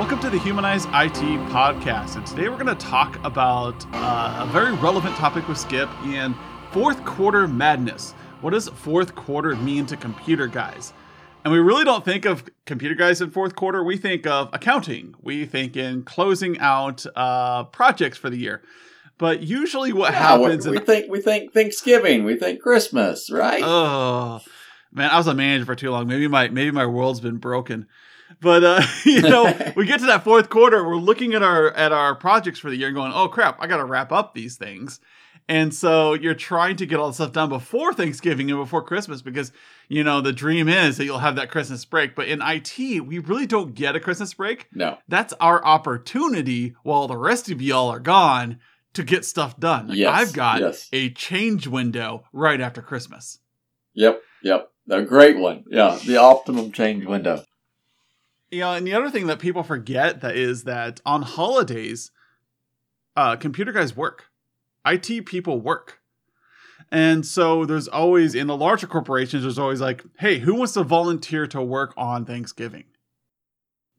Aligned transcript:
Welcome 0.00 0.18
to 0.20 0.30
the 0.30 0.38
Humanized 0.38 0.88
IT 0.88 1.20
podcast. 1.52 2.16
And 2.16 2.26
today 2.26 2.48
we're 2.48 2.56
going 2.56 2.74
to 2.74 2.86
talk 2.86 3.22
about 3.22 3.84
uh, 3.92 4.46
a 4.48 4.50
very 4.50 4.72
relevant 4.76 5.14
topic 5.16 5.46
with 5.46 5.58
Skip 5.58 5.90
in 6.06 6.34
fourth 6.72 7.04
quarter 7.04 7.46
madness. 7.46 8.12
What 8.40 8.52
does 8.52 8.70
fourth 8.70 9.14
quarter 9.14 9.54
mean 9.56 9.84
to 9.84 9.98
computer 9.98 10.46
guys? 10.46 10.94
And 11.44 11.52
we 11.52 11.58
really 11.58 11.84
don't 11.84 12.02
think 12.02 12.24
of 12.24 12.44
computer 12.64 12.94
guys 12.94 13.20
in 13.20 13.30
fourth 13.30 13.54
quarter. 13.54 13.84
We 13.84 13.98
think 13.98 14.26
of 14.26 14.48
accounting. 14.54 15.14
We 15.20 15.44
think 15.44 15.76
in 15.76 16.02
closing 16.04 16.58
out 16.60 17.04
uh, 17.14 17.64
projects 17.64 18.16
for 18.16 18.30
the 18.30 18.38
year. 18.38 18.62
But 19.18 19.42
usually, 19.42 19.92
what 19.92 20.14
Yeah, 20.14 20.20
happens? 20.20 20.64
we, 20.64 20.70
we 20.72 20.78
in, 20.78 20.84
think 20.86 21.10
we 21.10 21.20
think 21.20 21.52
Thanksgiving, 21.52 22.24
we 22.24 22.36
think 22.36 22.62
Christmas, 22.62 23.30
right? 23.30 23.62
oh 23.62 24.40
man, 24.92 25.10
I 25.10 25.18
was 25.18 25.26
a 25.26 25.34
manager 25.34 25.66
for 25.66 25.74
too 25.74 25.90
long. 25.90 26.06
Maybe 26.08 26.26
my 26.26 26.48
maybe 26.48 26.70
my 26.70 26.86
world's 26.86 27.20
been 27.20 27.36
broken. 27.36 27.86
But 28.40 28.64
uh, 28.64 28.82
you 29.04 29.22
know, 29.22 29.52
we 29.76 29.86
get 29.86 30.00
to 30.00 30.06
that 30.06 30.24
fourth 30.24 30.48
quarter, 30.50 30.86
we're 30.86 30.96
looking 30.96 31.34
at 31.34 31.42
our 31.42 31.72
at 31.72 31.92
our 31.92 32.14
projects 32.14 32.58
for 32.58 32.70
the 32.70 32.76
year 32.76 32.88
and 32.88 32.96
going, 32.96 33.12
"Oh 33.14 33.28
crap, 33.28 33.56
I 33.60 33.66
got 33.66 33.78
to 33.78 33.84
wrap 33.84 34.12
up 34.12 34.34
these 34.34 34.56
things." 34.56 35.00
And 35.48 35.74
so 35.74 36.14
you're 36.14 36.34
trying 36.34 36.76
to 36.76 36.86
get 36.86 37.00
all 37.00 37.08
the 37.08 37.14
stuff 37.14 37.32
done 37.32 37.48
before 37.48 37.92
Thanksgiving 37.92 38.50
and 38.52 38.60
before 38.60 38.82
Christmas 38.84 39.20
because 39.20 39.50
you 39.88 40.04
know 40.04 40.20
the 40.20 40.32
dream 40.32 40.68
is 40.68 40.96
that 40.96 41.04
you'll 41.06 41.18
have 41.18 41.34
that 41.36 41.50
Christmas 41.50 41.84
break. 41.84 42.14
But 42.14 42.28
in 42.28 42.40
IT, 42.40 42.78
we 43.04 43.18
really 43.18 43.46
don't 43.46 43.74
get 43.74 43.96
a 43.96 44.00
Christmas 44.00 44.32
break. 44.34 44.68
no. 44.72 44.98
That's 45.08 45.32
our 45.40 45.64
opportunity 45.64 46.76
while 46.84 47.08
the 47.08 47.16
rest 47.16 47.50
of 47.50 47.60
y'all 47.60 47.88
are 47.88 47.98
gone 48.00 48.60
to 48.92 49.02
get 49.02 49.24
stuff 49.24 49.58
done. 49.58 49.88
Like, 49.88 49.98
Yes, 49.98 50.28
I've 50.28 50.32
got 50.34 50.60
yes. 50.60 50.88
a 50.92 51.10
change 51.10 51.66
window 51.66 52.24
right 52.32 52.60
after 52.60 52.80
Christmas. 52.82 53.38
Yep, 53.94 54.22
yep. 54.44 54.68
A 54.88 55.02
great 55.02 55.36
one. 55.38 55.64
Yeah, 55.68 55.98
the 56.04 56.16
optimum 56.16 56.72
change 56.72 57.04
window. 57.06 57.44
You 58.50 58.60
know, 58.60 58.72
and 58.72 58.86
the 58.86 58.94
other 58.94 59.10
thing 59.10 59.26
that 59.28 59.38
people 59.38 59.62
forget 59.62 60.20
that 60.22 60.36
is 60.36 60.64
that 60.64 61.00
on 61.06 61.22
holidays, 61.22 62.10
uh, 63.16 63.36
computer 63.36 63.72
guys 63.72 63.96
work, 63.96 64.26
IT 64.84 65.26
people 65.26 65.60
work, 65.60 66.00
and 66.90 67.24
so 67.24 67.64
there's 67.64 67.86
always 67.86 68.34
in 68.34 68.48
the 68.48 68.56
larger 68.56 68.86
corporations, 68.86 69.44
there's 69.44 69.58
always 69.58 69.80
like, 69.80 70.04
hey, 70.18 70.38
who 70.38 70.54
wants 70.54 70.72
to 70.72 70.82
volunteer 70.82 71.46
to 71.48 71.62
work 71.62 71.94
on 71.96 72.24
Thanksgiving? 72.24 72.84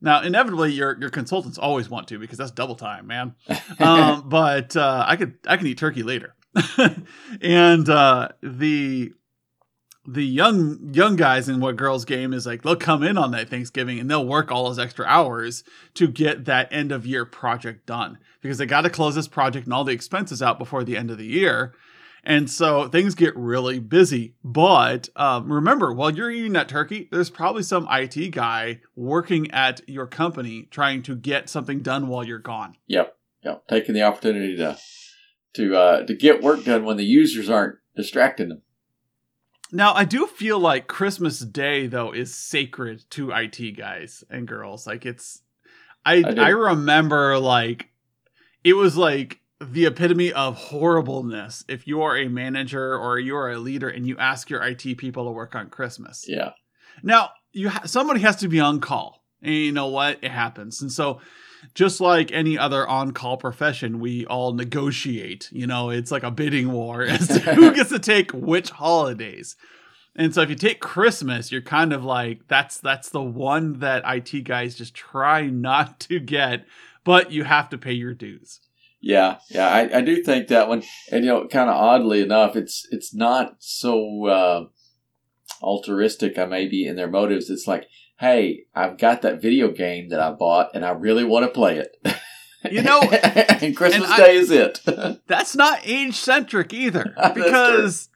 Now, 0.02 0.20
inevitably, 0.20 0.72
your 0.72 0.98
your 1.00 1.10
consultants 1.10 1.58
always 1.58 1.88
want 1.88 2.08
to 2.08 2.18
because 2.18 2.36
that's 2.36 2.50
double 2.50 2.74
time, 2.74 3.06
man. 3.06 3.34
um, 3.78 4.28
but 4.28 4.76
uh, 4.76 5.04
I 5.06 5.16
could 5.16 5.38
I 5.46 5.56
can 5.56 5.66
eat 5.66 5.78
turkey 5.78 6.02
later, 6.02 6.34
and 7.40 7.88
uh, 7.88 8.28
the 8.42 9.12
the 10.06 10.24
young 10.24 10.90
young 10.92 11.14
guys 11.14 11.48
in 11.48 11.60
what 11.60 11.76
girls 11.76 12.04
game 12.04 12.32
is 12.32 12.44
like 12.44 12.62
they'll 12.62 12.74
come 12.74 13.02
in 13.02 13.16
on 13.16 13.30
that 13.30 13.48
Thanksgiving 13.48 14.00
and 14.00 14.10
they'll 14.10 14.26
work 14.26 14.50
all 14.50 14.64
those 14.64 14.78
extra 14.78 15.06
hours 15.06 15.62
to 15.94 16.08
get 16.08 16.44
that 16.46 16.68
end 16.72 16.90
of 16.90 17.06
year 17.06 17.24
project 17.24 17.86
done 17.86 18.18
because 18.40 18.58
they 18.58 18.66
got 18.66 18.80
to 18.80 18.90
close 18.90 19.14
this 19.14 19.28
project 19.28 19.66
and 19.66 19.74
all 19.74 19.84
the 19.84 19.92
expenses 19.92 20.42
out 20.42 20.58
before 20.58 20.82
the 20.82 20.96
end 20.96 21.10
of 21.10 21.18
the 21.18 21.26
year. 21.26 21.72
And 22.24 22.48
so 22.48 22.88
things 22.88 23.14
get 23.16 23.36
really 23.36 23.80
busy. 23.80 24.34
But 24.44 25.08
um, 25.16 25.52
remember, 25.52 25.92
while 25.92 26.10
you're 26.10 26.30
eating 26.30 26.52
that 26.52 26.68
turkey, 26.68 27.08
there's 27.10 27.30
probably 27.30 27.64
some 27.64 27.88
IT 27.90 28.30
guy 28.30 28.80
working 28.94 29.50
at 29.50 29.88
your 29.88 30.06
company 30.06 30.68
trying 30.70 31.02
to 31.04 31.16
get 31.16 31.48
something 31.48 31.80
done 31.80 32.06
while 32.06 32.24
you're 32.24 32.38
gone. 32.38 32.76
Yep, 32.86 33.16
yep. 33.44 33.66
Taking 33.68 33.94
the 33.94 34.02
opportunity 34.02 34.56
to 34.56 34.78
to 35.54 35.76
uh, 35.76 36.06
to 36.06 36.14
get 36.14 36.42
work 36.42 36.64
done 36.64 36.84
when 36.84 36.96
the 36.96 37.04
users 37.04 37.50
aren't 37.50 37.76
distracting 37.96 38.50
them. 38.50 38.62
Now, 39.74 39.94
I 39.94 40.04
do 40.04 40.26
feel 40.26 40.58
like 40.58 40.86
Christmas 40.86 41.40
Day 41.40 41.86
though 41.86 42.12
is 42.12 42.34
sacred 42.34 43.04
to 43.10 43.32
IT 43.32 43.76
guys 43.76 44.22
and 44.30 44.46
girls. 44.46 44.86
Like 44.86 45.06
it's 45.06 45.40
I 46.04 46.22
I. 46.26 46.34
I, 46.36 46.48
remember 46.50 47.38
like 47.38 47.88
it 48.62 48.74
was 48.74 48.96
like 48.96 49.40
the 49.60 49.86
epitome 49.86 50.32
of 50.32 50.56
horribleness 50.56 51.64
if 51.68 51.86
you 51.86 52.02
are 52.02 52.16
a 52.16 52.28
manager 52.28 52.96
or 52.96 53.18
you 53.18 53.36
are 53.36 53.50
a 53.50 53.58
leader 53.58 53.88
and 53.88 54.06
you 54.06 54.18
ask 54.18 54.50
your 54.50 54.62
IT 54.62 54.98
people 54.98 55.24
to 55.24 55.30
work 55.30 55.54
on 55.54 55.70
Christmas. 55.70 56.26
Yeah, 56.28 56.50
Now, 57.02 57.30
you 57.52 57.70
ha- 57.70 57.86
somebody 57.86 58.20
has 58.20 58.36
to 58.36 58.48
be 58.48 58.60
on 58.60 58.80
call. 58.80 59.24
And 59.40 59.54
you 59.54 59.72
know 59.72 59.88
what? 59.88 60.18
It 60.22 60.30
happens. 60.30 60.82
And 60.82 60.92
so 60.92 61.20
just 61.74 62.00
like 62.00 62.32
any 62.32 62.58
other 62.58 62.86
on-call 62.86 63.36
profession, 63.38 64.00
we 64.00 64.26
all 64.26 64.52
negotiate. 64.52 65.48
You 65.52 65.66
know, 65.66 65.90
it's 65.90 66.10
like 66.10 66.22
a 66.22 66.30
bidding 66.30 66.72
war 66.72 67.02
as 67.06 67.28
to 67.28 67.38
who 67.54 67.74
gets 67.74 67.90
to 67.90 67.98
take 67.98 68.30
which 68.32 68.70
holidays. 68.70 69.56
And 70.14 70.34
so 70.34 70.42
if 70.42 70.50
you 70.50 70.56
take 70.56 70.80
Christmas, 70.80 71.50
you're 71.50 71.62
kind 71.62 71.92
of 71.92 72.04
like 72.04 72.46
that's 72.48 72.78
that's 72.78 73.08
the 73.08 73.22
one 73.22 73.78
that 73.78 74.02
IT 74.06 74.44
guys 74.44 74.74
just 74.74 74.94
try 74.94 75.46
not 75.46 76.00
to 76.08 76.20
get, 76.20 76.66
but 77.04 77.32
you 77.32 77.44
have 77.44 77.70
to 77.70 77.78
pay 77.78 77.92
your 77.92 78.14
dues. 78.14 78.60
yeah, 79.00 79.38
yeah. 79.48 79.68
I, 79.68 79.98
I 79.98 80.00
do 80.02 80.22
think 80.22 80.48
that 80.48 80.68
one, 80.68 80.82
and 81.10 81.24
you 81.24 81.30
know, 81.30 81.48
kind 81.48 81.70
of 81.70 81.76
oddly 81.76 82.20
enough, 82.20 82.56
it's 82.56 82.86
it's 82.90 83.14
not 83.14 83.56
so 83.58 84.26
uh, 84.26 84.64
altruistic. 85.62 86.38
I 86.38 86.44
may 86.44 86.68
be 86.68 86.86
in 86.86 86.96
their 86.96 87.10
motives. 87.10 87.48
It's 87.48 87.66
like, 87.66 87.86
hey, 88.22 88.66
I've 88.74 88.96
got 88.98 89.22
that 89.22 89.42
video 89.42 89.68
game 89.72 90.08
that 90.10 90.20
I 90.20 90.30
bought, 90.30 90.70
and 90.74 90.84
I 90.84 90.90
really 90.90 91.24
want 91.24 91.44
to 91.44 91.50
play 91.50 91.78
it. 91.78 91.96
You 92.70 92.80
know, 92.80 93.00
and 93.02 93.76
Christmas 93.76 94.04
and 94.08 94.12
I- 94.14 94.16
Day 94.16 94.36
is 94.36 94.50
it. 94.52 94.80
That's 95.26 95.56
not 95.56 95.80
age 95.84 96.14
centric 96.14 96.72
either, 96.72 97.12
because 97.34 98.08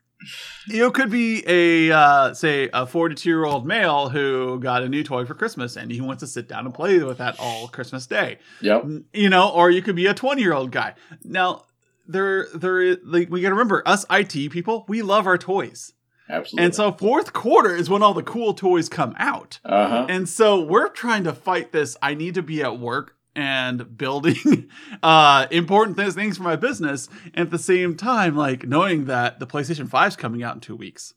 you 0.68 0.92
could 0.92 1.10
be 1.10 1.42
a 1.46 1.90
uh, 1.94 2.32
say 2.34 2.70
a 2.72 2.86
42 2.86 3.28
year 3.28 3.44
old 3.44 3.66
male 3.66 4.08
who 4.08 4.60
got 4.60 4.84
a 4.84 4.88
new 4.88 5.02
toy 5.02 5.24
for 5.24 5.34
Christmas 5.34 5.76
and 5.76 5.90
he 5.90 6.00
wants 6.00 6.20
to 6.20 6.26
sit 6.28 6.48
down 6.48 6.64
and 6.64 6.72
play 6.72 6.98
with 7.02 7.18
that 7.18 7.34
all 7.40 7.66
Christmas 7.68 8.06
Day. 8.06 8.38
yep. 8.60 8.84
You 9.12 9.28
know, 9.28 9.50
or 9.50 9.70
you 9.70 9.82
could 9.82 9.96
be 9.96 10.06
a 10.06 10.14
20 10.14 10.40
year 10.40 10.52
old 10.54 10.70
guy. 10.70 10.94
Now, 11.24 11.64
there, 12.06 12.46
there, 12.54 12.80
is- 12.80 12.98
like 13.04 13.28
we 13.30 13.40
got 13.40 13.48
to 13.48 13.54
remember, 13.54 13.82
us 13.84 14.06
IT 14.10 14.50
people, 14.52 14.84
we 14.86 15.02
love 15.02 15.26
our 15.26 15.38
toys, 15.38 15.92
Absolutely. 16.28 16.64
and 16.64 16.74
so 16.74 16.90
fourth 16.92 17.32
quarter 17.32 17.74
is 17.74 17.88
when 17.88 18.02
all 18.02 18.14
the 18.14 18.22
cool 18.22 18.54
toys 18.54 18.88
come 18.88 19.14
out. 19.18 19.60
uh 19.64 19.88
huh. 19.88 20.06
And 20.08 20.28
so 20.28 20.60
we're 20.60 20.88
trying 20.88 21.24
to 21.24 21.32
fight 21.32 21.72
this. 21.72 21.96
I 22.02 22.14
need 22.14 22.34
to 22.34 22.42
be 22.42 22.62
at 22.62 22.78
work 22.78 23.14
and 23.34 23.96
building 23.98 24.70
uh 25.02 25.46
important 25.50 25.96
th- 25.98 26.14
things 26.14 26.38
for 26.38 26.42
my 26.42 26.56
business 26.56 27.08
and 27.34 27.46
at 27.46 27.50
the 27.50 27.58
same 27.58 27.94
time 27.94 28.34
like 28.34 28.66
knowing 28.66 29.04
that 29.04 29.38
the 29.40 29.46
PlayStation 29.46 29.86
5 29.88 30.08
is 30.08 30.16
coming 30.16 30.42
out 30.42 30.54
in 30.54 30.60
2 30.60 30.74
weeks. 30.74 31.12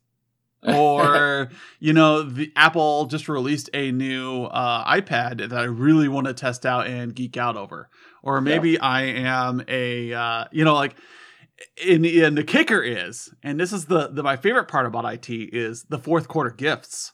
or 0.63 1.49
you 1.79 1.93
know 1.93 2.21
the 2.23 2.51
Apple 2.55 3.05
just 3.05 3.29
released 3.29 3.69
a 3.73 3.91
new 3.91 4.43
uh 4.43 4.83
iPad 4.93 5.37
that 5.49 5.53
I 5.57 5.63
really 5.63 6.07
want 6.09 6.27
to 6.27 6.33
test 6.33 6.65
out 6.65 6.87
and 6.87 7.15
geek 7.15 7.37
out 7.37 7.55
over. 7.55 7.89
Or 8.21 8.41
maybe 8.41 8.77
I 8.77 9.03
am 9.03 9.63
a 9.69 10.13
uh 10.13 10.45
you 10.51 10.65
know 10.65 10.75
like 10.75 10.95
and, 11.87 12.05
and 12.05 12.37
the 12.37 12.43
kicker 12.43 12.81
is 12.81 13.33
and 13.43 13.59
this 13.59 13.73
is 13.73 13.85
the, 13.85 14.07
the 14.07 14.23
my 14.23 14.35
favorite 14.35 14.67
part 14.67 14.85
about 14.85 15.11
IT 15.11 15.29
is 15.29 15.83
the 15.83 15.99
fourth 15.99 16.27
quarter 16.27 16.51
gifts 16.51 17.13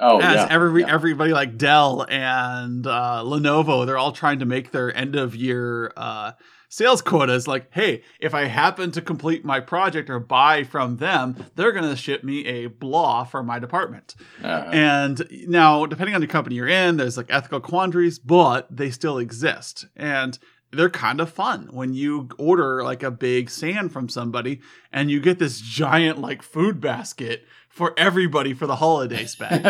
oh 0.00 0.20
as 0.20 0.36
yeah. 0.36 0.48
every 0.50 0.82
yeah. 0.82 0.92
everybody 0.92 1.32
like 1.32 1.56
Dell 1.56 2.06
and 2.08 2.86
uh, 2.86 3.22
Lenovo, 3.24 3.86
they're 3.86 3.98
all 3.98 4.12
trying 4.12 4.38
to 4.40 4.46
make 4.46 4.70
their 4.70 4.94
end 4.96 5.16
of 5.16 5.34
year 5.34 5.92
uh, 5.96 6.32
sales 6.68 7.02
quotas. 7.02 7.48
Like, 7.48 7.68
hey, 7.72 8.02
if 8.20 8.34
I 8.34 8.44
happen 8.44 8.90
to 8.92 9.02
complete 9.02 9.44
my 9.44 9.60
project 9.60 10.10
or 10.10 10.20
buy 10.20 10.64
from 10.64 10.98
them, 10.98 11.46
they're 11.54 11.72
going 11.72 11.88
to 11.88 11.96
ship 11.96 12.22
me 12.22 12.46
a 12.46 12.66
blah 12.66 13.24
for 13.24 13.42
my 13.42 13.58
department. 13.58 14.14
Uh-huh. 14.42 14.70
And 14.72 15.26
now, 15.46 15.86
depending 15.86 16.14
on 16.14 16.20
the 16.20 16.26
company 16.26 16.56
you're 16.56 16.68
in, 16.68 16.96
there's 16.96 17.16
like 17.16 17.26
ethical 17.30 17.60
quandaries, 17.60 18.18
but 18.18 18.68
they 18.74 18.90
still 18.90 19.18
exist. 19.18 19.86
And 19.96 20.38
they're 20.72 20.90
kind 20.90 21.20
of 21.20 21.30
fun 21.30 21.68
when 21.70 21.94
you 21.94 22.28
order 22.38 22.82
like 22.82 23.02
a 23.02 23.10
big 23.10 23.48
SAN 23.50 23.88
from 23.88 24.08
somebody 24.08 24.60
and 24.92 25.10
you 25.10 25.20
get 25.20 25.38
this 25.38 25.60
giant 25.60 26.18
like 26.20 26.42
food 26.42 26.80
basket 26.80 27.44
for 27.68 27.94
everybody 27.96 28.52
for 28.54 28.66
the 28.66 28.76
holiday 28.76 29.24
spend. 29.36 29.64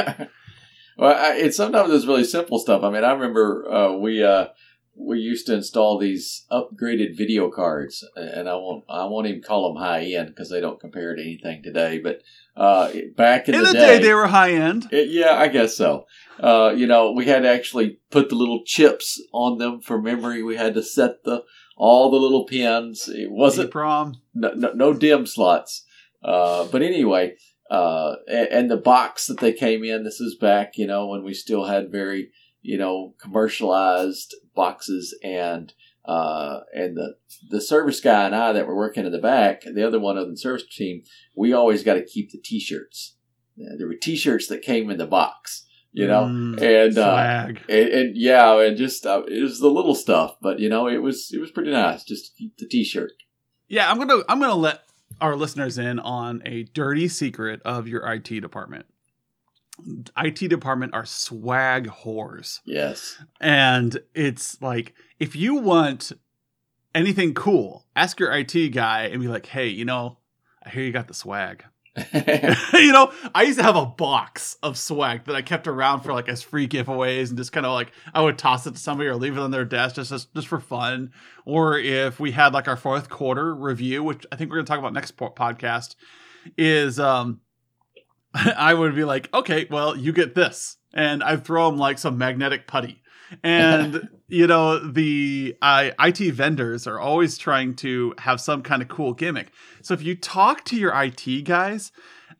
well, 0.96 1.14
I, 1.16 1.36
it's 1.36 1.56
sometimes 1.56 1.92
it's 1.92 2.06
really 2.06 2.24
simple 2.24 2.58
stuff. 2.58 2.82
I 2.82 2.90
mean, 2.90 3.04
I 3.04 3.12
remember 3.12 3.70
uh, 3.72 3.92
we 3.96 4.22
uh, 4.24 4.48
we 4.96 5.18
used 5.20 5.46
to 5.46 5.54
install 5.54 5.98
these 5.98 6.44
upgraded 6.50 7.16
video 7.16 7.50
cards, 7.50 8.04
and 8.16 8.48
I 8.48 8.54
won't 8.54 8.84
I 8.88 9.04
won't 9.04 9.28
even 9.28 9.42
call 9.42 9.72
them 9.72 9.80
high 9.82 10.02
end 10.02 10.28
because 10.28 10.50
they 10.50 10.60
don't 10.60 10.80
compare 10.80 11.14
to 11.14 11.22
anything 11.22 11.62
today. 11.62 11.98
But 12.00 12.22
uh, 12.56 12.90
back 13.16 13.48
in, 13.48 13.54
In 13.54 13.60
the, 13.60 13.66
the 13.68 13.72
day, 13.74 13.98
day, 13.98 14.02
they 14.02 14.14
were 14.14 14.26
high 14.26 14.52
end. 14.54 14.88
it- 14.90 15.10
yeah, 15.10 15.34
I 15.34 15.46
guess 15.48 15.76
so. 15.76 16.06
Uh, 16.40 16.72
you 16.76 16.86
know, 16.86 17.12
we 17.12 17.26
had 17.26 17.42
to 17.42 17.48
actually 17.48 17.98
put 18.10 18.28
the 18.28 18.36
little 18.36 18.62
chips 18.64 19.20
on 19.32 19.58
them 19.58 19.80
for 19.80 20.00
memory. 20.00 20.42
We 20.42 20.56
had 20.56 20.74
to 20.74 20.82
set 20.82 21.24
the 21.24 21.44
all 21.76 22.10
the 22.10 22.16
little 22.16 22.44
pins. 22.44 23.08
It 23.08 23.30
wasn't 23.30 23.70
prom. 23.70 24.20
no, 24.34 24.52
no, 24.52 24.72
no 24.72 24.92
DIMM 24.92 25.28
slots. 25.28 25.84
Uh, 26.22 26.66
but 26.66 26.82
anyway, 26.82 27.36
uh, 27.70 28.16
and, 28.28 28.48
and 28.48 28.70
the 28.70 28.76
box 28.76 29.26
that 29.26 29.38
they 29.38 29.52
came 29.52 29.84
in, 29.84 30.04
this 30.04 30.20
is 30.20 30.36
back, 30.36 30.76
you 30.76 30.86
know, 30.86 31.06
when 31.06 31.22
we 31.22 31.34
still 31.34 31.66
had 31.66 31.92
very, 31.92 32.30
you 32.62 32.76
know, 32.76 33.14
commercialized 33.20 34.34
boxes 34.54 35.16
and, 35.22 35.72
uh, 36.04 36.60
and 36.74 36.96
the, 36.96 37.14
the 37.50 37.60
service 37.60 38.00
guy 38.00 38.26
and 38.26 38.34
I 38.34 38.52
that 38.52 38.66
were 38.66 38.76
working 38.76 39.06
in 39.06 39.12
the 39.12 39.18
back, 39.18 39.62
the 39.62 39.86
other 39.86 40.00
one 40.00 40.18
of 40.18 40.28
the 40.28 40.36
service 40.36 40.64
team, 40.68 41.02
we 41.36 41.52
always 41.52 41.84
got 41.84 41.94
to 41.94 42.04
keep 42.04 42.32
the 42.32 42.40
t-shirts. 42.42 43.16
There 43.56 43.86
were 43.86 43.94
t-shirts 43.94 44.48
that 44.48 44.62
came 44.62 44.90
in 44.90 44.98
the 44.98 45.06
box 45.06 45.67
you 45.98 46.06
know, 46.06 46.26
Mm, 46.26 46.62
and, 46.62 46.96
uh, 46.96 47.48
and, 47.68 47.88
and 47.88 48.16
yeah, 48.16 48.60
and 48.60 48.76
just 48.76 49.04
uh, 49.04 49.22
it 49.26 49.42
was 49.42 49.58
the 49.58 49.68
little 49.68 49.96
stuff, 49.96 50.36
but 50.40 50.60
you 50.60 50.68
know, 50.68 50.86
it 50.86 50.98
was 50.98 51.30
it 51.32 51.40
was 51.40 51.50
pretty 51.50 51.72
nice 51.72 52.04
just 52.04 52.36
the 52.58 52.66
T-shirt. 52.66 53.12
Yeah, 53.66 53.90
I'm 53.90 53.98
gonna 53.98 54.22
I'm 54.28 54.38
gonna 54.38 54.54
let 54.54 54.82
our 55.20 55.34
listeners 55.34 55.76
in 55.76 55.98
on 55.98 56.40
a 56.46 56.62
dirty 56.62 57.08
secret 57.08 57.60
of 57.64 57.88
your 57.88 58.06
IT 58.12 58.28
department. 58.28 58.86
IT 60.16 60.48
department 60.48 60.94
are 60.94 61.04
swag 61.04 61.88
whores. 61.88 62.60
Yes, 62.64 63.20
And 63.40 63.98
it's 64.14 64.62
like 64.62 64.94
if 65.18 65.34
you 65.34 65.56
want 65.56 66.12
anything 66.94 67.34
cool, 67.34 67.86
ask 67.96 68.20
your 68.20 68.30
IT 68.32 68.68
guy 68.68 69.06
and 69.06 69.20
be 69.20 69.26
like, 69.28 69.46
"Hey, 69.46 69.66
you 69.66 69.84
know, 69.84 70.18
I 70.62 70.70
hear 70.70 70.84
you 70.84 70.92
got 70.92 71.08
the 71.08 71.14
swag." 71.14 71.64
you 72.74 72.92
know, 72.92 73.12
I 73.34 73.42
used 73.44 73.58
to 73.58 73.64
have 73.64 73.76
a 73.76 73.86
box 73.86 74.56
of 74.62 74.78
swag 74.78 75.24
that 75.24 75.34
I 75.34 75.42
kept 75.42 75.66
around 75.66 76.00
for 76.00 76.12
like 76.12 76.28
as 76.28 76.42
free 76.42 76.68
giveaways 76.68 77.28
and 77.28 77.38
just 77.38 77.52
kind 77.52 77.66
of 77.66 77.72
like 77.72 77.92
I 78.14 78.22
would 78.22 78.38
toss 78.38 78.66
it 78.66 78.72
to 78.74 78.80
somebody 78.80 79.08
or 79.08 79.16
leave 79.16 79.36
it 79.36 79.40
on 79.40 79.50
their 79.50 79.64
desk 79.64 79.96
just, 79.96 80.10
just 80.10 80.34
just 80.34 80.48
for 80.48 80.60
fun. 80.60 81.12
Or 81.44 81.78
if 81.78 82.20
we 82.20 82.32
had 82.32 82.52
like 82.54 82.68
our 82.68 82.76
fourth 82.76 83.08
quarter 83.08 83.54
review, 83.54 84.02
which 84.02 84.26
I 84.30 84.36
think 84.36 84.50
we're 84.50 84.56
gonna 84.56 84.66
talk 84.66 84.78
about 84.78 84.92
next 84.92 85.12
po- 85.12 85.30
podcast, 85.30 85.96
is 86.56 86.98
um 86.98 87.40
I 88.34 88.74
would 88.74 88.94
be 88.94 89.04
like, 89.04 89.32
okay, 89.34 89.66
well, 89.70 89.96
you 89.96 90.12
get 90.12 90.34
this, 90.34 90.76
and 90.92 91.22
I 91.22 91.36
throw 91.36 91.70
them 91.70 91.78
like 91.78 91.98
some 91.98 92.18
magnetic 92.18 92.66
putty. 92.66 93.02
And 93.42 94.08
you 94.28 94.46
know 94.46 94.78
the 94.78 95.56
uh, 95.62 95.90
IT 96.00 96.32
vendors 96.34 96.86
are 96.86 96.98
always 96.98 97.38
trying 97.38 97.74
to 97.76 98.14
have 98.18 98.40
some 98.40 98.62
kind 98.62 98.82
of 98.82 98.88
cool 98.88 99.12
gimmick. 99.14 99.50
So 99.82 99.94
if 99.94 100.02
you 100.02 100.14
talk 100.14 100.64
to 100.66 100.76
your 100.76 100.92
IT 100.94 101.44
guys 101.44 101.92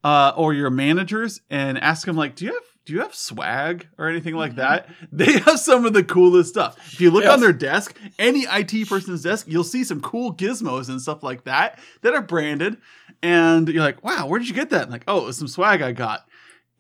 uh, 0.05 0.33
or 0.37 0.55
your 0.55 0.71
managers 0.71 1.41
and 1.51 1.79
ask 1.79 2.07
them 2.07 2.17
like, 2.17 2.35
"Do 2.37 2.45
you 2.47 2.53
have 2.53 2.63
do 2.87 2.95
you 2.95 3.01
have 3.01 3.15
swag 3.15 3.87
or 3.99 4.09
anything 4.09 4.35
like 4.35 4.53
Mhm. 4.53 4.57
that?" 4.57 4.89
They 5.13 5.39
have 5.41 5.59
some 5.61 5.85
of 5.87 5.93
the 5.93 6.05
coolest 6.05 6.51
stuff. 6.51 6.77
If 6.93 7.01
you 7.01 7.11
look 7.11 7.27
on 7.27 7.41
their 7.41 7.53
desk, 7.53 7.99
any 8.19 8.45
IT 8.51 8.89
person's 8.89 9.23
desk, 9.23 9.47
you'll 9.49 9.65
see 9.65 9.85
some 9.85 10.01
cool 10.01 10.35
gizmos 10.35 10.89
and 10.89 11.01
stuff 11.01 11.23
like 11.23 11.45
that 11.45 11.79
that 12.03 12.15
are 12.15 12.23
branded, 12.23 12.77
and 13.23 13.69
you're 13.69 13.83
like, 13.83 14.03
"Wow, 14.05 14.27
where 14.27 14.39
did 14.39 14.49
you 14.49 14.55
get 14.55 14.71
that?" 14.71 14.83
And 14.85 14.93
like, 14.93 15.05
"Oh, 15.09 15.19
it 15.23 15.25
was 15.27 15.37
some 15.39 15.49
swag 15.49 15.83
I 15.83 15.93
got." 15.93 16.27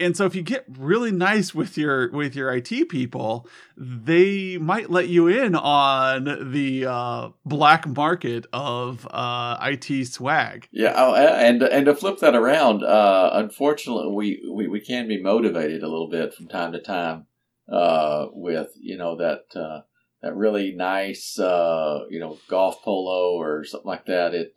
And 0.00 0.16
so 0.16 0.26
if 0.26 0.34
you 0.34 0.42
get 0.42 0.64
really 0.68 1.10
nice 1.10 1.54
with 1.54 1.76
your 1.76 2.10
with 2.12 2.36
your 2.36 2.54
IT 2.54 2.88
people, 2.88 3.48
they 3.76 4.56
might 4.56 4.90
let 4.90 5.08
you 5.08 5.26
in 5.26 5.56
on 5.56 6.52
the 6.52 6.86
uh, 6.86 7.30
black 7.44 7.86
market 7.86 8.46
of 8.52 9.08
uh, 9.10 9.58
IT 9.60 10.06
swag. 10.06 10.68
yeah, 10.70 10.94
oh, 10.96 11.14
and 11.14 11.62
and 11.62 11.86
to 11.86 11.96
flip 11.96 12.18
that 12.20 12.36
around, 12.36 12.84
uh, 12.84 13.30
unfortunately, 13.32 14.12
we, 14.12 14.50
we 14.52 14.68
we 14.68 14.80
can 14.80 15.08
be 15.08 15.20
motivated 15.20 15.82
a 15.82 15.88
little 15.88 16.08
bit 16.08 16.32
from 16.32 16.46
time 16.46 16.72
to 16.72 16.80
time 16.80 17.26
uh, 17.70 18.26
with 18.32 18.70
you 18.80 18.96
know 18.96 19.16
that 19.16 19.46
uh, 19.56 19.80
that 20.22 20.36
really 20.36 20.72
nice 20.76 21.40
uh, 21.40 22.04
you 22.08 22.20
know 22.20 22.38
golf 22.48 22.82
polo 22.84 23.32
or 23.36 23.64
something 23.64 23.88
like 23.88 24.06
that. 24.06 24.32
It 24.32 24.52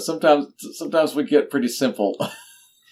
sometimes 0.00 0.46
sometimes 0.78 1.16
we 1.16 1.24
get 1.24 1.50
pretty 1.50 1.68
simple. 1.68 2.16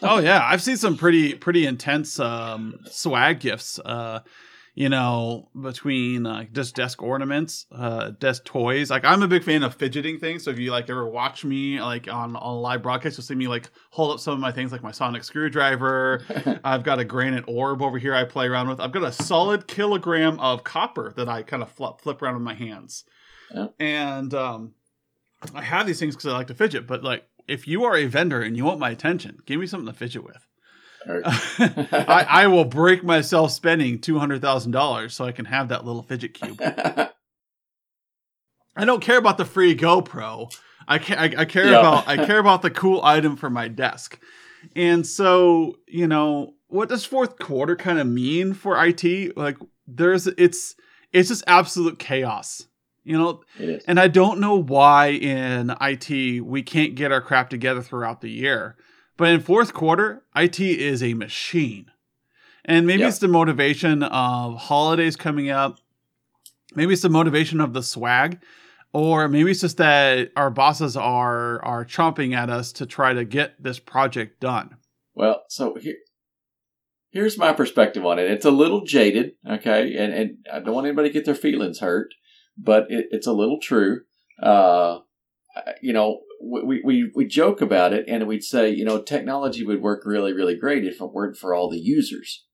oh 0.03 0.19
yeah, 0.19 0.45
I've 0.45 0.63
seen 0.63 0.77
some 0.77 0.97
pretty 0.97 1.35
pretty 1.35 1.67
intense 1.67 2.19
um, 2.19 2.81
swag 2.87 3.41
gifts. 3.41 3.79
Uh, 3.79 4.21
you 4.75 4.89
know, 4.89 5.51
between 5.61 6.25
uh, 6.25 6.45
just 6.51 6.75
desk 6.75 7.03
ornaments, 7.03 7.67
uh, 7.73 8.11
desk 8.19 8.45
toys. 8.45 8.91
Like 8.91 9.05
I'm 9.05 9.23
a 9.23 9.29
big 9.29 9.45
fan 9.45 9.63
of 9.63 9.75
fidgeting 9.75 10.19
things. 10.19 10.45
So 10.45 10.51
if 10.51 10.59
you 10.59 10.71
like 10.71 10.89
ever 10.89 11.07
watch 11.07 11.45
me 11.45 11.81
like 11.81 12.09
on 12.09 12.37
on 12.37 12.57
a 12.57 12.59
live 12.59 12.83
broadcast, 12.83 13.19
you'll 13.19 13.25
see 13.25 13.35
me 13.35 13.49
like 13.49 13.71
hold 13.91 14.13
up 14.13 14.21
some 14.21 14.33
of 14.33 14.41
my 14.41 14.51
things, 14.51 14.73
like 14.73 14.83
my 14.83 14.91
sonic 14.91 15.25
screwdriver. 15.25 16.25
I've 16.65 16.85
got 16.85 16.99
a 16.99 17.05
granite 17.05 17.45
orb 17.47 17.83
over 17.83 17.99
here 17.99 18.15
I 18.15 18.25
play 18.25 18.47
around 18.47 18.69
with. 18.69 18.81
I've 18.81 18.93
got 18.93 19.05
a 19.05 19.13
solid 19.13 19.67
kilogram 19.67 20.41
of 20.41 20.65
copper 20.65 21.13
that 21.17 21.29
I 21.29 21.43
kind 21.43 21.63
of 21.63 21.71
flip, 21.71 22.01
flip 22.01 22.23
around 22.23 22.35
with 22.35 22.45
my 22.45 22.55
hands. 22.55 23.05
Yeah. 23.55 23.67
And 23.79 24.33
um, 24.33 24.73
I 25.55 25.63
have 25.63 25.87
these 25.87 25.99
things 25.99 26.15
because 26.15 26.33
I 26.33 26.37
like 26.37 26.47
to 26.47 26.55
fidget. 26.55 26.87
But 26.87 27.05
like, 27.05 27.25
if 27.49 27.67
you 27.69 27.85
are 27.85 27.97
a 27.97 28.07
vendor 28.07 28.41
and 28.41 28.57
you 28.57 28.65
want 28.65 28.79
my 28.81 28.91
attention, 28.91 29.39
give 29.47 29.59
me 29.61 29.67
something 29.67 29.87
to 29.93 29.99
fidget 29.99 30.25
with. 30.25 30.47
Or- 31.07 31.23
I, 31.27 32.27
I 32.29 32.47
will 32.47 32.65
break 32.65 33.03
myself 33.03 33.51
spending 33.51 33.99
two 34.01 34.19
hundred 34.19 34.41
thousand 34.41 34.73
dollars 34.73 35.15
so 35.15 35.25
I 35.25 35.33
can 35.33 35.47
have 35.47 35.69
that 35.69 35.85
little 35.85 36.03
fidget 36.03 36.35
cube. 36.35 36.61
I 38.77 38.85
don't 38.85 39.03
care 39.03 39.19
about 39.19 39.37
the 39.39 39.45
free 39.45 39.77
GoPro. 39.77 40.51
I 40.89 40.99
ca- 40.99 41.17
I, 41.17 41.25
I 41.39 41.45
care 41.45 41.67
Yeah. 41.67 41.79
about 41.81 42.09
I 42.09 42.17
care 42.27 42.39
about 42.39 42.63
the 42.63 42.71
cool 42.71 43.01
item 43.05 43.37
for 43.37 43.51
my 43.51 43.69
desk. 43.69 44.19
And 44.77 45.07
so, 45.07 45.77
you 45.87 46.07
know, 46.07 46.55
what 46.69 46.89
does 46.89 47.05
fourth 47.05 47.39
quarter 47.39 47.77
kind 47.77 47.99
of 47.99 48.07
mean 48.07 48.55
for 48.55 48.83
IT? 48.85 49.37
Like 49.37 49.59
there's 49.87 50.27
it's 50.27 50.75
it's 51.13 51.29
just 51.29 51.45
absolute 51.47 51.99
chaos. 51.99 52.67
You 53.05 53.19
know, 53.19 53.43
and 53.87 53.99
I 53.99 54.09
don't 54.09 54.39
know 54.39 54.57
why 54.57 55.09
in 55.09 55.75
IT 55.81 56.45
we 56.45 56.63
can't 56.63 56.95
get 56.95 57.11
our 57.11 57.21
crap 57.21 57.51
together 57.51 57.83
throughout 57.83 58.21
the 58.21 58.31
year. 58.31 58.77
But 59.17 59.31
in 59.31 59.41
fourth 59.41 59.75
quarter, 59.75 60.23
IT 60.37 60.61
is 60.61 61.03
a 61.03 61.15
machine. 61.15 61.91
And 62.65 62.87
maybe 62.87 63.03
it's 63.03 63.19
the 63.19 63.29
motivation 63.29 64.05
of 64.05 64.57
holidays 64.57 65.17
coming 65.17 65.51
up. 65.51 65.79
Maybe 66.75 66.93
it's 66.93 67.03
the 67.03 67.09
motivation 67.09 67.61
of 67.61 67.73
the 67.73 67.83
swag. 67.83 68.39
Or 68.93 69.27
maybe 69.27 69.51
it's 69.51 69.61
just 69.61 69.79
that 69.79 70.31
our 70.37 70.51
bosses 70.51 70.97
are 70.97 71.65
are 71.65 71.85
chomping 71.85 72.37
at 72.37 72.51
us 72.51 72.73
to 72.73 72.87
try 72.87 73.15
to 73.15 73.25
get 73.25 73.61
this 73.63 73.79
project 73.79 74.39
done. 74.39 74.77
Well, 75.15 75.43
so 75.49 75.77
here, 75.81 75.97
here's 77.11 77.39
my 77.39 77.53
perspective 77.53 78.05
on 78.05 78.19
it. 78.19 78.31
It's 78.31 78.45
a 78.45 78.51
little 78.51 78.85
jaded, 78.85 79.33
okay, 79.49 79.97
and 79.97 80.13
and 80.13 80.47
I 80.53 80.59
don't 80.59 80.75
want 80.75 80.87
anybody 80.87 81.09
to 81.09 81.13
get 81.13 81.25
their 81.25 81.35
feelings 81.35 81.81
hurt, 81.81 82.13
but 82.57 82.87
it, 82.91 83.07
it's 83.11 83.27
a 83.27 83.33
little 83.33 83.59
true. 83.61 84.03
Uh, 84.43 84.99
you 85.81 85.93
know, 85.93 86.21
we, 86.43 86.81
we 86.85 87.11
we 87.15 87.27
joke 87.27 87.61
about 87.61 87.93
it, 87.93 88.05
and 88.09 88.27
we'd 88.27 88.45
say, 88.45 88.71
you 88.71 88.85
know, 88.85 89.01
technology 89.01 89.65
would 89.65 89.83
work 89.83 90.03
really, 90.05 90.33
really 90.33 90.57
great 90.57 90.85
if 90.85 91.01
it 91.01 91.13
weren't 91.13 91.37
for 91.37 91.55
all 91.55 91.71
the 91.71 91.79
users, 91.79 92.45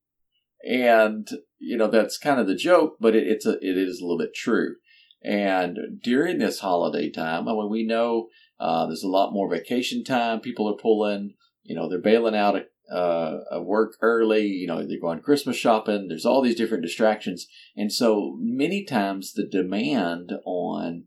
and 0.69 1.29
you 1.59 1.77
know 1.77 1.89
that's 1.89 2.19
kind 2.19 2.41
of 2.41 2.47
the 2.47 2.55
joke, 2.55 2.97
but 3.00 3.15
it, 3.15 3.27
it's 3.27 3.47
a 3.47 3.53
it 3.61 3.77
is 3.77 4.00
a 4.00 4.05
little 4.05 4.19
bit 4.19 4.35
true. 4.35 4.77
And 5.25 5.79
during 6.03 6.39
this 6.39 6.61
holiday 6.61 7.11
time, 7.11 7.49
I 7.49 7.53
mean, 7.53 7.71
we 7.71 7.85
know 7.85 8.29
uh, 8.61 8.87
there's 8.87 9.03
a 9.03 9.09
lot 9.09 9.33
more 9.33 9.50
vacation 9.50 10.05
time. 10.05 10.40
People 10.40 10.69
are 10.69 10.81
pulling 10.81 11.35
you 11.69 11.76
know 11.76 11.88
they're 11.88 12.00
bailing 12.00 12.35
out 12.35 12.57
uh, 12.90 13.61
work 13.61 13.97
early 14.00 14.47
you 14.47 14.66
know 14.66 14.87
they're 14.87 15.00
going 15.00 15.21
christmas 15.21 15.57
shopping 15.57 16.09
there's 16.09 16.26
all 16.26 16.42
these 16.42 16.57
different 16.57 16.83
distractions. 16.83 17.47
And 17.76 17.92
so 17.92 18.37
many 18.40 18.85
times 18.85 19.33
the 19.33 19.47
demand 19.47 20.33
on 20.45 21.04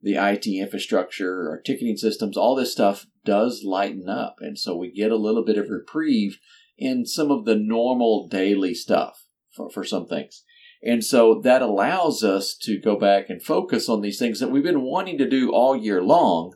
the 0.00 0.16
it 0.16 0.46
infrastructure 0.46 1.48
our 1.50 1.60
ticketing 1.60 1.96
systems 1.96 2.36
all 2.36 2.54
this 2.54 2.72
stuff 2.72 3.06
does 3.24 3.62
lighten 3.64 4.08
up. 4.08 4.36
And 4.40 4.58
so 4.58 4.76
we 4.76 4.90
get 4.90 5.10
a 5.10 5.16
little 5.16 5.44
bit 5.44 5.58
of 5.58 5.70
reprieve 5.70 6.38
in 6.76 7.06
some 7.06 7.30
of 7.30 7.44
the 7.44 7.56
normal 7.56 8.28
daily 8.28 8.74
stuff 8.74 9.26
for, 9.54 9.70
for 9.70 9.84
some 9.84 10.06
things. 10.06 10.44
And 10.82 11.02
so 11.02 11.40
that 11.42 11.62
allows 11.62 12.22
us 12.22 12.54
to 12.62 12.78
go 12.78 12.98
back 12.98 13.30
and 13.30 13.42
focus 13.42 13.88
on 13.88 14.02
these 14.02 14.18
things 14.18 14.40
that 14.40 14.50
we've 14.50 14.62
been 14.62 14.82
wanting 14.82 15.16
to 15.18 15.28
do 15.28 15.50
all 15.50 15.74
year 15.74 16.02
long 16.02 16.54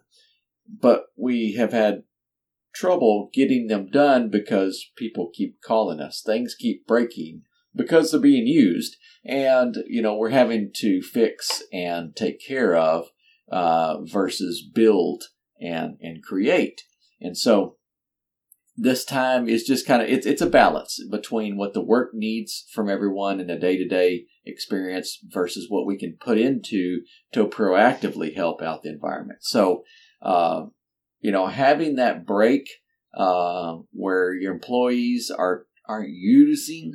but 0.69 1.07
we 1.17 1.55
have 1.55 1.73
had 1.73 2.03
trouble 2.75 3.31
getting 3.33 3.67
them 3.67 3.89
done 3.91 4.31
because 4.31 4.91
people 4.97 5.31
keep 5.33 5.61
calling 5.63 6.01
us. 6.01 6.23
Things 6.25 6.55
keep 6.55 6.87
breaking 6.87 7.43
because 7.75 8.11
they're 8.11 8.21
being 8.21 8.47
used, 8.47 8.97
and 9.25 9.77
you 9.87 10.03
know 10.03 10.17
we're 10.17 10.31
having 10.31 10.71
to 10.77 11.01
fix 11.03 11.63
and 11.73 12.15
take 12.17 12.41
care 12.45 12.75
of 12.75 13.07
uh, 13.51 14.03
versus 14.03 14.63
build 14.63 15.25
and 15.61 15.97
and 16.01 16.23
create. 16.23 16.83
And 17.21 17.37
so 17.37 17.77
this 18.77 19.05
time 19.05 19.49
is 19.49 19.65
just 19.65 19.87
kind 19.87 20.03
of 20.03 20.09
it's 20.09 20.27
it's 20.27 20.43
a 20.43 20.47
balance 20.47 21.01
between 21.11 21.57
what 21.57 21.75
the 21.75 21.85
work 21.85 22.11
needs 22.15 22.65
from 22.73 22.89
everyone 22.89 23.41
in 23.41 23.51
a 23.51 23.59
day 23.59 23.77
to 23.77 23.87
day 23.87 24.27
experience 24.45 25.19
versus 25.25 25.67
what 25.69 25.87
we 25.87 25.99
can 25.99 26.17
put 26.21 26.39
into 26.39 27.01
to 27.33 27.47
proactively 27.47 28.35
help 28.35 28.63
out 28.63 28.83
the 28.83 28.91
environment. 28.91 29.41
So. 29.43 29.85
Uh, 30.21 30.67
you 31.21 31.33
know, 31.33 31.47
having 31.47 31.97
that 31.97 32.27
break 32.27 32.69
uh, 33.15 33.77
where 33.93 34.35
your 34.35 34.53
employees 34.53 35.31
are 35.31 35.67
aren't 35.87 36.11
using 36.11 36.95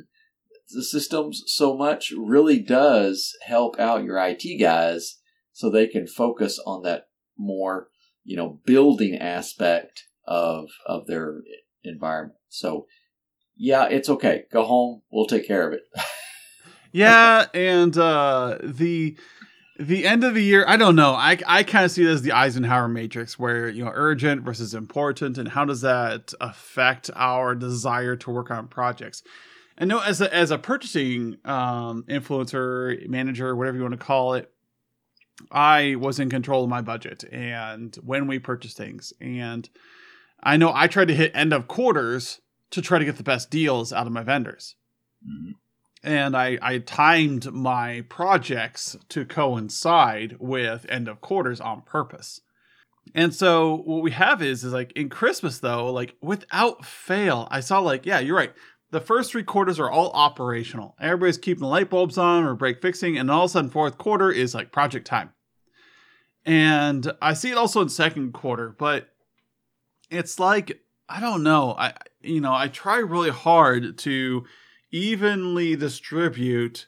the 0.70 0.82
systems 0.82 1.42
so 1.46 1.76
much 1.76 2.12
really 2.16 2.58
does 2.60 3.36
help 3.44 3.78
out 3.78 4.04
your 4.04 4.18
IT 4.18 4.60
guys 4.60 5.18
so 5.52 5.68
they 5.68 5.86
can 5.86 6.06
focus 6.06 6.60
on 6.66 6.82
that 6.82 7.08
more, 7.36 7.88
you 8.24 8.36
know, 8.36 8.60
building 8.64 9.16
aspect 9.16 10.04
of 10.26 10.68
of 10.86 11.06
their 11.06 11.42
environment. 11.82 12.38
So, 12.48 12.86
yeah, 13.56 13.86
it's 13.86 14.08
okay. 14.08 14.44
Go 14.52 14.64
home. 14.64 15.02
We'll 15.10 15.26
take 15.26 15.46
care 15.46 15.68
of 15.68 15.74
it. 15.74 15.82
Yeah, 16.96 17.46
and 17.52 17.98
uh, 17.98 18.58
the 18.62 19.16
the 19.78 20.06
end 20.06 20.24
of 20.24 20.34
the 20.34 20.42
year, 20.42 20.64
I 20.66 20.76
don't 20.76 20.96
know. 20.96 21.14
I 21.14 21.38
I 21.46 21.62
kind 21.62 21.84
of 21.84 21.90
see 21.90 22.04
it 22.04 22.08
as 22.08 22.22
the 22.22 22.32
Eisenhower 22.32 22.88
matrix, 22.88 23.38
where 23.38 23.68
you 23.68 23.84
know 23.84 23.90
urgent 23.92 24.42
versus 24.42 24.74
important, 24.74 25.38
and 25.38 25.48
how 25.48 25.64
does 25.64 25.80
that 25.80 26.32
affect 26.40 27.10
our 27.14 27.54
desire 27.54 28.16
to 28.16 28.30
work 28.30 28.50
on 28.50 28.68
projects? 28.68 29.22
And 29.76 29.88
no, 29.88 29.98
as 30.00 30.20
a 30.20 30.32
as 30.32 30.50
a 30.50 30.58
purchasing 30.58 31.38
um, 31.44 32.04
influencer, 32.08 33.08
manager, 33.08 33.56
whatever 33.56 33.76
you 33.76 33.82
want 33.82 33.98
to 33.98 34.06
call 34.06 34.34
it, 34.34 34.50
I 35.50 35.96
was 35.96 36.20
in 36.20 36.30
control 36.30 36.62
of 36.64 36.70
my 36.70 36.80
budget 36.80 37.24
and 37.32 37.94
when 37.96 38.26
we 38.26 38.38
purchase 38.38 38.74
things. 38.74 39.12
And 39.20 39.68
I 40.42 40.56
know 40.56 40.72
I 40.72 40.86
tried 40.86 41.08
to 41.08 41.14
hit 41.14 41.32
end 41.34 41.52
of 41.52 41.66
quarters 41.66 42.40
to 42.70 42.82
try 42.82 42.98
to 42.98 43.04
get 43.04 43.16
the 43.16 43.22
best 43.22 43.50
deals 43.50 43.92
out 43.92 44.06
of 44.06 44.12
my 44.12 44.22
vendors. 44.22 44.76
Mhm. 45.26 45.54
And 46.04 46.36
I, 46.36 46.58
I 46.60 46.78
timed 46.78 47.50
my 47.52 48.02
projects 48.10 48.96
to 49.08 49.24
coincide 49.24 50.36
with 50.38 50.84
end 50.88 51.08
of 51.08 51.22
quarters 51.22 51.60
on 51.60 51.80
purpose. 51.80 52.42
And 53.14 53.34
so 53.34 53.76
what 53.84 54.02
we 54.02 54.10
have 54.10 54.42
is 54.42 54.64
is 54.64 54.72
like 54.72 54.92
in 54.92 55.08
Christmas 55.08 55.58
though, 55.58 55.90
like 55.92 56.14
without 56.20 56.84
fail, 56.84 57.48
I 57.50 57.60
saw 57.60 57.78
like, 57.78 58.04
yeah, 58.04 58.18
you're 58.18 58.36
right. 58.36 58.52
The 58.90 59.00
first 59.00 59.32
three 59.32 59.42
quarters 59.42 59.80
are 59.80 59.90
all 59.90 60.10
operational. 60.12 60.94
Everybody's 61.00 61.38
keeping 61.38 61.62
the 61.62 61.68
light 61.68 61.90
bulbs 61.90 62.16
on 62.16 62.44
or 62.44 62.54
break 62.54 62.80
fixing, 62.80 63.18
and 63.18 63.30
all 63.30 63.44
of 63.44 63.50
a 63.50 63.52
sudden 63.52 63.70
fourth 63.70 63.98
quarter 63.98 64.30
is 64.30 64.54
like 64.54 64.70
project 64.72 65.06
time. 65.06 65.30
And 66.44 67.10
I 67.20 67.34
see 67.34 67.50
it 67.50 67.56
also 67.56 67.80
in 67.80 67.88
second 67.88 68.34
quarter, 68.34 68.68
but 68.78 69.08
it's 70.10 70.38
like 70.38 70.80
I 71.08 71.20
don't 71.20 71.42
know. 71.42 71.74
I 71.76 71.94
you 72.20 72.40
know, 72.40 72.54
I 72.54 72.68
try 72.68 72.98
really 72.98 73.30
hard 73.30 73.98
to 73.98 74.44
evenly 74.94 75.74
distribute 75.74 76.86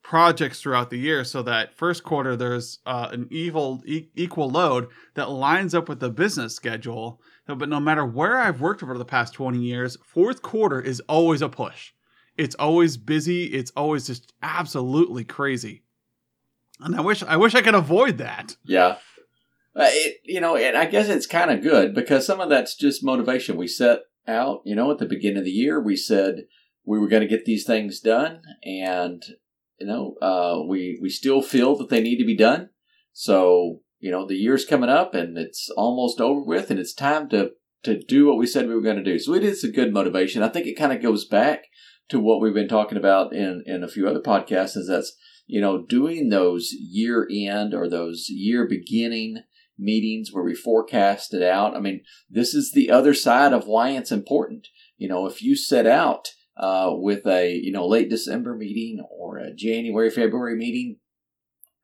projects 0.00 0.62
throughout 0.62 0.90
the 0.90 0.98
year 0.98 1.24
so 1.24 1.42
that 1.42 1.76
first 1.76 2.04
quarter 2.04 2.36
there's 2.36 2.78
uh, 2.86 3.08
an 3.12 3.26
evil 3.30 3.82
e- 3.84 4.08
equal 4.14 4.48
load 4.48 4.86
that 5.14 5.28
lines 5.28 5.74
up 5.74 5.88
with 5.88 5.98
the 6.00 6.08
business 6.08 6.54
schedule. 6.54 7.20
But 7.46 7.68
no 7.68 7.80
matter 7.80 8.06
where 8.06 8.38
i've 8.38 8.60
worked 8.60 8.82
over 8.82 8.96
the 8.96 9.04
past 9.04 9.34
20 9.34 9.58
years 9.58 9.96
fourth 10.04 10.40
quarter 10.40 10.80
is 10.80 11.00
always 11.08 11.42
a 11.42 11.48
push. 11.48 11.92
It's 12.36 12.54
always 12.54 12.96
busy. 12.96 13.46
It's 13.46 13.72
always 13.76 14.06
just 14.06 14.32
absolutely 14.42 15.24
crazy. 15.24 15.82
And 16.80 16.94
i 16.94 17.00
wish 17.00 17.22
i 17.24 17.36
wish 17.36 17.54
i 17.54 17.60
could 17.60 17.74
avoid 17.74 18.18
that. 18.18 18.56
Yeah. 18.64 18.98
Uh, 19.74 19.90
it, 19.90 20.18
you 20.24 20.40
know, 20.40 20.56
and 20.56 20.76
I 20.76 20.86
guess 20.86 21.08
it's 21.08 21.26
kind 21.26 21.50
of 21.50 21.62
good 21.62 21.94
because 21.94 22.24
some 22.24 22.40
of 22.40 22.48
that's 22.48 22.74
just 22.74 23.04
motivation. 23.04 23.56
We 23.56 23.68
set 23.68 24.02
out, 24.26 24.62
you 24.64 24.74
know, 24.74 24.90
at 24.90 24.98
the 24.98 25.06
beginning 25.06 25.38
of 25.38 25.44
the 25.44 25.50
year, 25.50 25.80
we 25.80 25.96
said 25.96 26.44
we 26.88 26.98
were 26.98 27.08
going 27.08 27.20
to 27.20 27.28
get 27.28 27.44
these 27.44 27.66
things 27.66 28.00
done, 28.00 28.40
and 28.64 29.22
you 29.78 29.86
know, 29.86 30.14
uh, 30.22 30.62
we 30.66 30.98
we 31.02 31.10
still 31.10 31.42
feel 31.42 31.76
that 31.76 31.90
they 31.90 32.00
need 32.00 32.16
to 32.16 32.24
be 32.24 32.36
done. 32.36 32.70
So 33.12 33.80
you 34.00 34.10
know, 34.10 34.26
the 34.26 34.36
year's 34.36 34.64
coming 34.64 34.88
up, 34.88 35.14
and 35.14 35.36
it's 35.36 35.68
almost 35.76 36.20
over 36.20 36.42
with, 36.42 36.70
and 36.70 36.80
it's 36.80 36.94
time 36.94 37.28
to 37.28 37.50
to 37.84 38.00
do 38.00 38.26
what 38.26 38.38
we 38.38 38.46
said 38.46 38.66
we 38.66 38.74
were 38.74 38.80
going 38.80 38.96
to 38.96 39.04
do. 39.04 39.18
So 39.18 39.34
it 39.34 39.44
is 39.44 39.62
a 39.62 39.70
good 39.70 39.92
motivation. 39.92 40.42
I 40.42 40.48
think 40.48 40.66
it 40.66 40.78
kind 40.78 40.92
of 40.92 41.02
goes 41.02 41.26
back 41.26 41.64
to 42.08 42.18
what 42.18 42.40
we've 42.40 42.54
been 42.54 42.68
talking 42.68 42.98
about 42.98 43.34
in 43.34 43.62
in 43.66 43.84
a 43.84 43.88
few 43.88 44.08
other 44.08 44.20
podcasts. 44.20 44.76
Is 44.76 44.88
that's 44.88 45.14
you 45.46 45.60
know 45.60 45.84
doing 45.84 46.30
those 46.30 46.70
year 46.72 47.28
end 47.30 47.74
or 47.74 47.86
those 47.88 48.30
year 48.30 48.66
beginning 48.66 49.42
meetings 49.78 50.30
where 50.32 50.42
we 50.42 50.54
forecast 50.54 51.34
it 51.34 51.42
out. 51.42 51.76
I 51.76 51.80
mean, 51.80 52.00
this 52.30 52.54
is 52.54 52.72
the 52.72 52.90
other 52.90 53.12
side 53.12 53.52
of 53.52 53.66
why 53.66 53.90
it's 53.90 54.10
important. 54.10 54.68
You 54.96 55.08
know, 55.08 55.26
if 55.26 55.42
you 55.42 55.54
set 55.54 55.86
out 55.86 56.30
uh, 56.58 56.90
with 56.92 57.26
a 57.26 57.52
you 57.52 57.72
know 57.72 57.86
late 57.86 58.10
December 58.10 58.54
meeting 58.54 59.04
or 59.10 59.38
a 59.38 59.54
January 59.54 60.10
February 60.10 60.56
meeting 60.56 60.98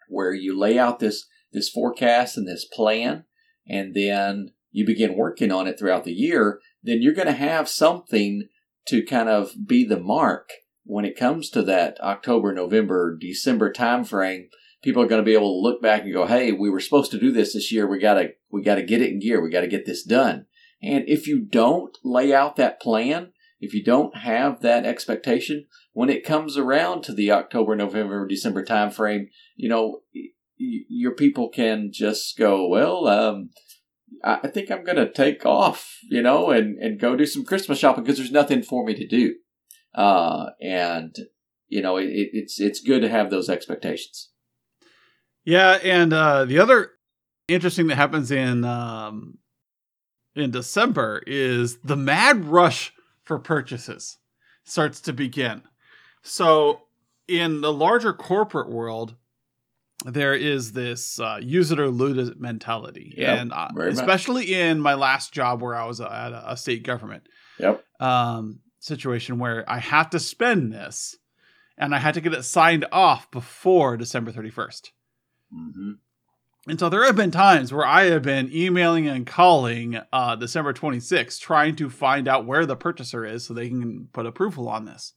where 0.08 0.32
you 0.32 0.58
lay 0.58 0.78
out 0.78 0.98
this 0.98 1.26
this 1.52 1.68
forecast 1.68 2.36
and 2.36 2.48
this 2.48 2.64
plan, 2.64 3.24
and 3.68 3.94
then 3.94 4.50
you 4.70 4.84
begin 4.84 5.16
working 5.16 5.52
on 5.52 5.68
it 5.68 5.78
throughout 5.78 6.04
the 6.04 6.12
year, 6.12 6.58
then 6.82 7.00
you're 7.00 7.14
going 7.14 7.28
to 7.28 7.32
have 7.32 7.68
something 7.68 8.48
to 8.88 9.04
kind 9.04 9.28
of 9.28 9.52
be 9.66 9.84
the 9.84 10.00
mark 10.00 10.50
when 10.82 11.04
it 11.04 11.16
comes 11.16 11.48
to 11.48 11.62
that 11.62 11.96
October, 12.00 12.52
November, 12.52 13.16
December 13.18 13.72
timeframe 13.72 14.46
people 14.84 15.02
are 15.02 15.08
going 15.08 15.20
to 15.20 15.24
be 15.24 15.34
able 15.34 15.50
to 15.50 15.62
look 15.62 15.80
back 15.80 16.02
and 16.02 16.12
go, 16.12 16.26
"Hey, 16.26 16.52
we 16.52 16.68
were 16.68 16.78
supposed 16.78 17.10
to 17.12 17.18
do 17.18 17.32
this 17.32 17.54
this 17.54 17.72
year. 17.72 17.88
We 17.88 17.98
gotta 17.98 18.34
we 18.50 18.62
gotta 18.62 18.82
get 18.82 19.00
it 19.00 19.10
in 19.10 19.18
gear. 19.18 19.42
We 19.42 19.50
gotta 19.50 19.66
get 19.66 19.86
this 19.86 20.04
done." 20.04 20.46
And 20.82 21.04
if 21.08 21.26
you 21.26 21.40
don't 21.40 21.96
lay 22.04 22.34
out 22.34 22.56
that 22.56 22.80
plan, 22.80 23.32
if 23.64 23.74
you 23.74 23.82
don't 23.82 24.16
have 24.18 24.60
that 24.60 24.84
expectation, 24.84 25.66
when 25.92 26.10
it 26.10 26.24
comes 26.24 26.56
around 26.56 27.02
to 27.04 27.12
the 27.12 27.30
October, 27.30 27.74
November, 27.74 28.26
December 28.26 28.64
timeframe, 28.64 29.28
you 29.56 29.68
know, 29.68 30.00
your 30.56 31.12
people 31.12 31.48
can 31.48 31.90
just 31.92 32.36
go, 32.36 32.68
"Well, 32.68 33.08
um, 33.08 33.50
I 34.22 34.48
think 34.48 34.70
I'm 34.70 34.84
going 34.84 34.96
to 34.96 35.10
take 35.10 35.44
off, 35.44 35.98
you 36.08 36.22
know, 36.22 36.50
and 36.50 36.78
and 36.78 37.00
go 37.00 37.16
do 37.16 37.26
some 37.26 37.44
Christmas 37.44 37.78
shopping 37.78 38.04
because 38.04 38.18
there's 38.18 38.30
nothing 38.30 38.62
for 38.62 38.84
me 38.84 38.94
to 38.94 39.06
do." 39.06 39.36
Uh, 39.94 40.50
and 40.60 41.16
you 41.68 41.82
know, 41.82 41.96
it, 41.96 42.08
it's 42.08 42.60
it's 42.60 42.80
good 42.80 43.02
to 43.02 43.08
have 43.08 43.30
those 43.30 43.48
expectations. 43.48 44.30
Yeah, 45.44 45.78
and 45.82 46.12
uh, 46.12 46.44
the 46.44 46.58
other 46.58 46.92
interesting 47.48 47.88
that 47.88 47.96
happens 47.96 48.30
in 48.30 48.64
um, 48.64 49.38
in 50.34 50.50
December 50.50 51.22
is 51.26 51.78
the 51.78 51.96
mad 51.96 52.44
rush 52.44 52.93
for 53.24 53.38
purchases 53.38 54.18
starts 54.64 55.00
to 55.02 55.12
begin. 55.12 55.62
So 56.22 56.82
in 57.28 57.60
the 57.60 57.72
larger 57.72 58.12
corporate 58.12 58.70
world, 58.70 59.14
there 60.04 60.34
is 60.34 60.72
this 60.72 61.18
uh, 61.20 61.38
use 61.40 61.70
it 61.70 61.78
or 61.80 61.88
lose 61.88 62.28
it 62.28 62.38
mentality, 62.40 63.14
Yep, 63.16 63.38
and 63.38 63.52
uh, 63.52 63.68
very 63.74 63.90
much. 63.92 63.98
especially 64.00 64.52
in 64.54 64.80
my 64.80 64.94
last 64.94 65.32
job 65.32 65.62
where 65.62 65.74
I 65.74 65.86
was 65.86 66.00
at 66.00 66.32
a, 66.32 66.52
a 66.52 66.56
state 66.56 66.82
government 66.82 67.26
Yep. 67.58 67.82
um, 68.00 68.60
situation 68.80 69.38
where 69.38 69.64
I 69.68 69.78
have 69.78 70.10
to 70.10 70.18
spend 70.20 70.72
this, 70.72 71.16
and 71.78 71.94
I 71.94 71.98
had 71.98 72.14
to 72.14 72.20
get 72.20 72.34
it 72.34 72.42
signed 72.42 72.84
off 72.92 73.30
before 73.30 73.96
December 73.96 74.30
thirty 74.32 74.50
first. 74.50 74.92
hmm 75.52 75.92
And 76.66 76.78
so 76.78 76.88
there 76.88 77.04
have 77.04 77.16
been 77.16 77.30
times 77.30 77.72
where 77.72 77.84
I 77.84 78.04
have 78.04 78.22
been 78.22 78.50
emailing 78.54 79.06
and 79.06 79.26
calling 79.26 80.00
uh, 80.12 80.36
December 80.36 80.72
26th, 80.72 81.38
trying 81.38 81.76
to 81.76 81.90
find 81.90 82.26
out 82.26 82.46
where 82.46 82.64
the 82.64 82.76
purchaser 82.76 83.24
is 83.24 83.44
so 83.44 83.52
they 83.52 83.68
can 83.68 84.08
put 84.12 84.24
approval 84.24 84.68
on 84.68 84.86
this. 84.86 85.12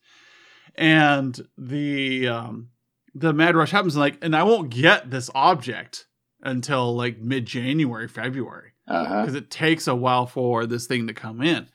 And 0.76 1.40
the 1.58 2.28
um, 2.28 2.70
the 3.16 3.34
mad 3.34 3.56
rush 3.56 3.72
happens, 3.72 3.96
and 3.96 4.02
like, 4.02 4.18
and 4.22 4.36
I 4.36 4.44
won't 4.44 4.70
get 4.70 5.10
this 5.10 5.30
object 5.34 6.08
until 6.42 6.96
like 6.96 7.20
mid 7.20 7.46
January, 7.46 8.08
February, 8.08 8.74
because 8.86 9.34
it 9.34 9.50
takes 9.50 9.88
a 9.88 9.96
while 9.96 10.28
for 10.28 10.66
this 10.66 10.86
thing 10.86 11.08
to 11.08 11.14
come 11.14 11.42
in. 11.42 11.68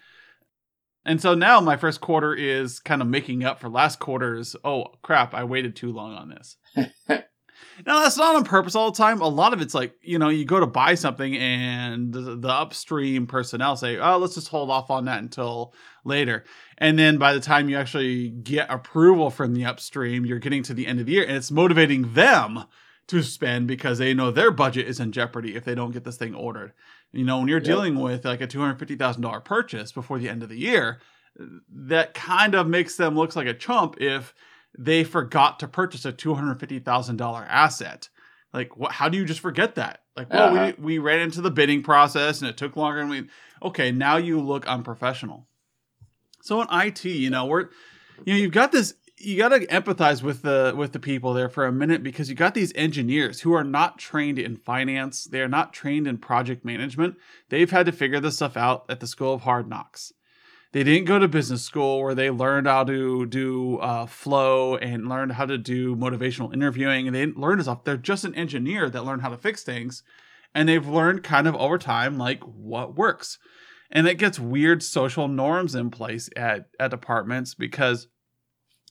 And 1.04 1.20
so 1.20 1.34
now 1.34 1.60
my 1.60 1.76
first 1.76 2.00
quarter 2.00 2.32
is 2.34 2.78
kind 2.78 3.02
of 3.02 3.08
making 3.08 3.42
up 3.42 3.58
for 3.58 3.68
last 3.68 3.98
quarter's. 3.98 4.54
Oh 4.62 4.86
crap! 5.02 5.34
I 5.34 5.44
waited 5.44 5.74
too 5.74 5.90
long 5.92 6.12
on 6.14 6.28
this. 6.28 6.56
Now 7.86 8.02
that's 8.02 8.16
not 8.16 8.34
on 8.36 8.44
purpose 8.44 8.74
all 8.74 8.90
the 8.90 8.96
time. 8.96 9.20
A 9.20 9.28
lot 9.28 9.52
of 9.52 9.60
it's 9.60 9.74
like 9.74 9.94
you 10.02 10.18
know 10.18 10.28
you 10.28 10.44
go 10.44 10.60
to 10.60 10.66
buy 10.66 10.94
something 10.94 11.36
and 11.36 12.12
the, 12.12 12.36
the 12.36 12.48
upstream 12.48 13.26
personnel 13.26 13.76
say, 13.76 13.98
"Oh, 13.98 14.18
let's 14.18 14.34
just 14.34 14.48
hold 14.48 14.70
off 14.70 14.90
on 14.90 15.04
that 15.06 15.18
until 15.22 15.74
later." 16.04 16.44
And 16.78 16.98
then 16.98 17.18
by 17.18 17.32
the 17.32 17.40
time 17.40 17.68
you 17.68 17.76
actually 17.76 18.30
get 18.30 18.70
approval 18.70 19.30
from 19.30 19.54
the 19.54 19.64
upstream, 19.64 20.24
you're 20.26 20.38
getting 20.38 20.62
to 20.64 20.74
the 20.74 20.86
end 20.86 21.00
of 21.00 21.06
the 21.06 21.12
year, 21.12 21.24
and 21.24 21.36
it's 21.36 21.50
motivating 21.50 22.14
them 22.14 22.64
to 23.08 23.22
spend 23.22 23.66
because 23.66 23.98
they 23.98 24.14
know 24.14 24.30
their 24.30 24.50
budget 24.50 24.86
is 24.86 25.00
in 25.00 25.12
jeopardy 25.12 25.56
if 25.56 25.64
they 25.64 25.74
don't 25.74 25.90
get 25.90 26.04
this 26.04 26.16
thing 26.16 26.34
ordered. 26.34 26.72
You 27.12 27.24
know, 27.24 27.38
when 27.38 27.48
you're 27.48 27.58
Yep. 27.58 27.66
dealing 27.66 27.98
with 27.98 28.24
like 28.24 28.40
a 28.40 28.46
two 28.46 28.60
hundred 28.60 28.78
fifty 28.78 28.96
thousand 28.96 29.22
dollar 29.22 29.40
purchase 29.40 29.92
before 29.92 30.18
the 30.18 30.28
end 30.28 30.42
of 30.42 30.48
the 30.48 30.58
year, 30.58 31.00
that 31.70 32.14
kind 32.14 32.54
of 32.54 32.66
makes 32.66 32.96
them 32.96 33.14
look 33.16 33.34
like 33.36 33.46
a 33.46 33.54
chump 33.54 33.96
if 34.00 34.34
they 34.78 35.04
forgot 35.04 35.58
to 35.60 35.68
purchase 35.68 36.04
a 36.04 36.12
two 36.12 36.34
hundred 36.34 36.58
fifty 36.60 36.78
thousand 36.78 37.16
dollar 37.16 37.44
asset. 37.48 38.08
Like, 38.52 38.76
what? 38.76 38.92
How 38.92 39.08
do 39.08 39.16
you 39.18 39.24
just 39.24 39.40
forget 39.40 39.74
that? 39.76 40.00
Like, 40.16 40.30
well, 40.30 40.54
Uh-huh. 40.54 40.72
we 40.78 40.84
we 40.84 40.98
ran 40.98 41.20
into 41.20 41.40
the 41.40 41.50
bidding 41.50 41.82
process 41.82 42.40
and 42.40 42.48
it 42.50 42.56
took 42.56 42.76
longer. 42.76 43.00
And 43.00 43.10
we 43.10 43.28
okay, 43.62 43.90
now 43.92 44.16
you 44.16 44.40
look 44.40 44.66
unprofessional. 44.66 45.46
So 46.42 46.60
in 46.60 46.68
IT, 46.70 47.04
you 47.04 47.30
know, 47.30 47.46
we're 47.46 47.68
you 48.24 48.34
know 48.34 48.38
you've 48.40 48.52
got 48.52 48.72
this. 48.72 48.94
You 49.18 49.38
got 49.38 49.50
to 49.50 49.64
empathize 49.66 50.20
with 50.20 50.42
the 50.42 50.74
with 50.76 50.92
the 50.92 50.98
people 50.98 51.32
there 51.32 51.48
for 51.48 51.64
a 51.64 51.70
minute 51.72 52.02
because 52.02 52.28
you 52.28 52.34
got 52.34 52.54
these 52.54 52.72
engineers 52.74 53.42
who 53.42 53.52
are 53.52 53.62
not 53.62 53.98
trained 53.98 54.38
in 54.38 54.56
finance. 54.56 55.24
They 55.24 55.40
are 55.40 55.48
not 55.48 55.72
trained 55.72 56.08
in 56.08 56.18
project 56.18 56.64
management. 56.64 57.16
They've 57.48 57.70
had 57.70 57.86
to 57.86 57.92
figure 57.92 58.18
this 58.18 58.34
stuff 58.36 58.56
out 58.56 58.84
at 58.88 58.98
the 58.98 59.06
School 59.06 59.32
of 59.34 59.42
Hard 59.42 59.68
Knocks 59.68 60.12
they 60.72 60.82
didn't 60.82 61.04
go 61.04 61.18
to 61.18 61.28
business 61.28 61.62
school 61.62 62.02
where 62.02 62.14
they 62.14 62.30
learned 62.30 62.66
how 62.66 62.84
to 62.84 63.26
do 63.26 63.78
uh, 63.78 64.06
flow 64.06 64.76
and 64.76 65.08
learned 65.08 65.32
how 65.32 65.46
to 65.46 65.58
do 65.58 65.94
motivational 65.94 66.52
interviewing 66.52 67.06
and 67.06 67.14
they 67.14 67.20
didn't 67.20 67.38
learn 67.38 67.62
stuff 67.62 67.84
they're 67.84 67.96
just 67.96 68.24
an 68.24 68.34
engineer 68.34 68.90
that 68.90 69.04
learned 69.04 69.22
how 69.22 69.28
to 69.28 69.36
fix 69.36 69.62
things 69.62 70.02
and 70.54 70.68
they've 70.68 70.86
learned 70.86 71.22
kind 71.22 71.46
of 71.46 71.54
over 71.56 71.78
time 71.78 72.18
like 72.18 72.42
what 72.42 72.96
works. 72.96 73.38
And 73.90 74.06
it 74.06 74.14
gets 74.16 74.38
weird 74.38 74.82
social 74.82 75.28
norms 75.28 75.74
in 75.74 75.90
place 75.90 76.30
at, 76.36 76.68
at 76.80 76.90
departments 76.90 77.54
because 77.54 78.08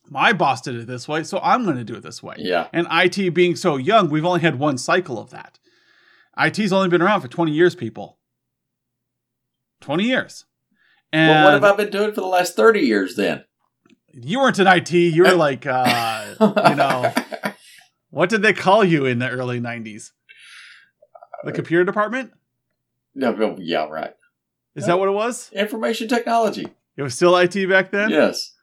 my 0.08 0.34
boss 0.34 0.62
did 0.62 0.76
it 0.76 0.88
this 0.88 1.08
way 1.08 1.24
so 1.24 1.40
i'm 1.44 1.64
going 1.64 1.78
to 1.78 1.84
do 1.84 1.94
it 1.96 2.04
this 2.04 2.24
way. 2.24 2.36
Yeah. 2.38 2.68
and 2.74 2.88
it 2.90 3.34
being 3.34 3.56
so 3.56 3.78
young 3.78 4.10
we've 4.10 4.26
only 4.26 4.42
had 4.42 4.58
one 4.58 4.78
cycle 4.78 5.20
of 5.20 5.30
that. 5.30 5.60
It's 6.38 6.72
only 6.72 6.90
been 6.90 7.02
around 7.02 7.22
for 7.22 7.28
20 7.28 7.52
years 7.52 7.76
people. 7.76 8.18
20 9.82 10.04
years 10.04 10.46
and 11.14 11.30
well, 11.30 11.44
what 11.46 11.54
have 11.54 11.64
I 11.64 11.76
been 11.76 11.92
doing 11.92 12.14
for 12.14 12.22
the 12.22 12.28
last 12.28 12.56
thirty 12.56 12.82
years 12.82 13.16
then? 13.16 13.44
you 14.14 14.40
weren't 14.40 14.60
in 14.60 14.68
IT. 14.68 14.92
You 14.92 15.24
were 15.24 15.32
like, 15.36 15.66
uh, 15.66 16.36
you 16.70 16.76
know, 16.76 17.14
what 18.10 18.30
did 18.30 18.42
they 18.42 18.54
call 18.54 18.84
you 18.84 19.06
in 19.06 19.20
the 19.20 19.30
early 19.30 19.60
'90s? 19.60 20.12
The 21.44 21.52
computer 21.54 21.84
department? 21.86 22.32
No, 23.16 23.32
no, 23.34 23.58
yeah, 23.60 23.88
right. 23.88 24.14
Is 24.76 24.86
that 24.86 25.00
what 25.00 25.08
it 25.08 25.14
was? 25.14 25.50
Information 25.54 26.08
technology. 26.08 26.68
It 26.98 27.02
was 27.04 27.16
still 27.16 27.36
IT 27.38 27.68
back 27.70 27.92
then. 27.92 28.10
Yes. 28.10 28.54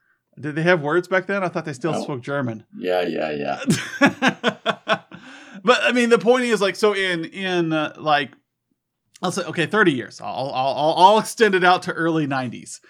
Did 0.41 0.55
they 0.55 0.63
have 0.63 0.81
words 0.81 1.09
back 1.09 1.27
then? 1.27 1.43
I 1.43 1.49
thought 1.49 1.65
they 1.65 1.73
still 1.73 1.93
No. 1.93 2.03
spoke 2.03 2.21
German. 2.23 2.65
Yeah, 2.77 3.03
yeah, 3.03 3.31
yeah. 3.33 3.63
but 5.65 5.79
I 5.83 5.93
mean, 5.93 6.11
the 6.11 6.19
point 6.19 6.45
is 6.45 6.61
like, 6.61 6.77
so 6.77 6.95
in 6.95 7.25
in 7.25 7.73
uh, 7.73 7.95
like, 7.99 8.33
I'll 9.23 9.33
say 9.33 9.43
okay, 9.43 9.67
thirty 9.67 9.93
years. 9.93 10.21
I'll 10.21 10.51
I'll 10.55 10.95
I'll, 10.97 11.19
extend 11.19 11.55
it 11.55 11.65
out 11.65 11.83
to 11.85 11.93
early 11.93 12.27
'90s. 12.27 12.81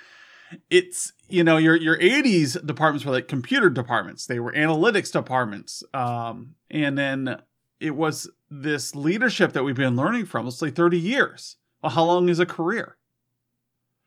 It's 0.71 1.13
you 1.29 1.45
know 1.45 1.57
your 1.57 1.77
your 1.77 1.99
'80s 1.99 2.65
departments 2.67 3.05
were 3.05 3.13
like 3.13 3.29
computer 3.29 3.71
departments. 3.71 4.27
They 4.27 4.41
were 4.41 4.53
analytics 4.53 5.13
departments, 5.13 5.83
um, 5.95 6.55
and 6.71 6.99
then 6.99 7.41
it 7.81 7.95
was 7.95 8.31
this 8.51 8.95
leadership 8.95 9.53
that 9.53 9.65
we've 9.65 9.77
been 9.77 9.97
learning 9.97 10.27
from. 10.27 10.45
Let's 10.45 10.59
say 10.59 10.71
thirty 10.71 10.99
years. 10.99 11.57
Well, 11.83 11.93
how 11.93 12.05
long 12.05 12.29
is 12.29 12.41
a 12.41 12.47
career? 12.47 12.99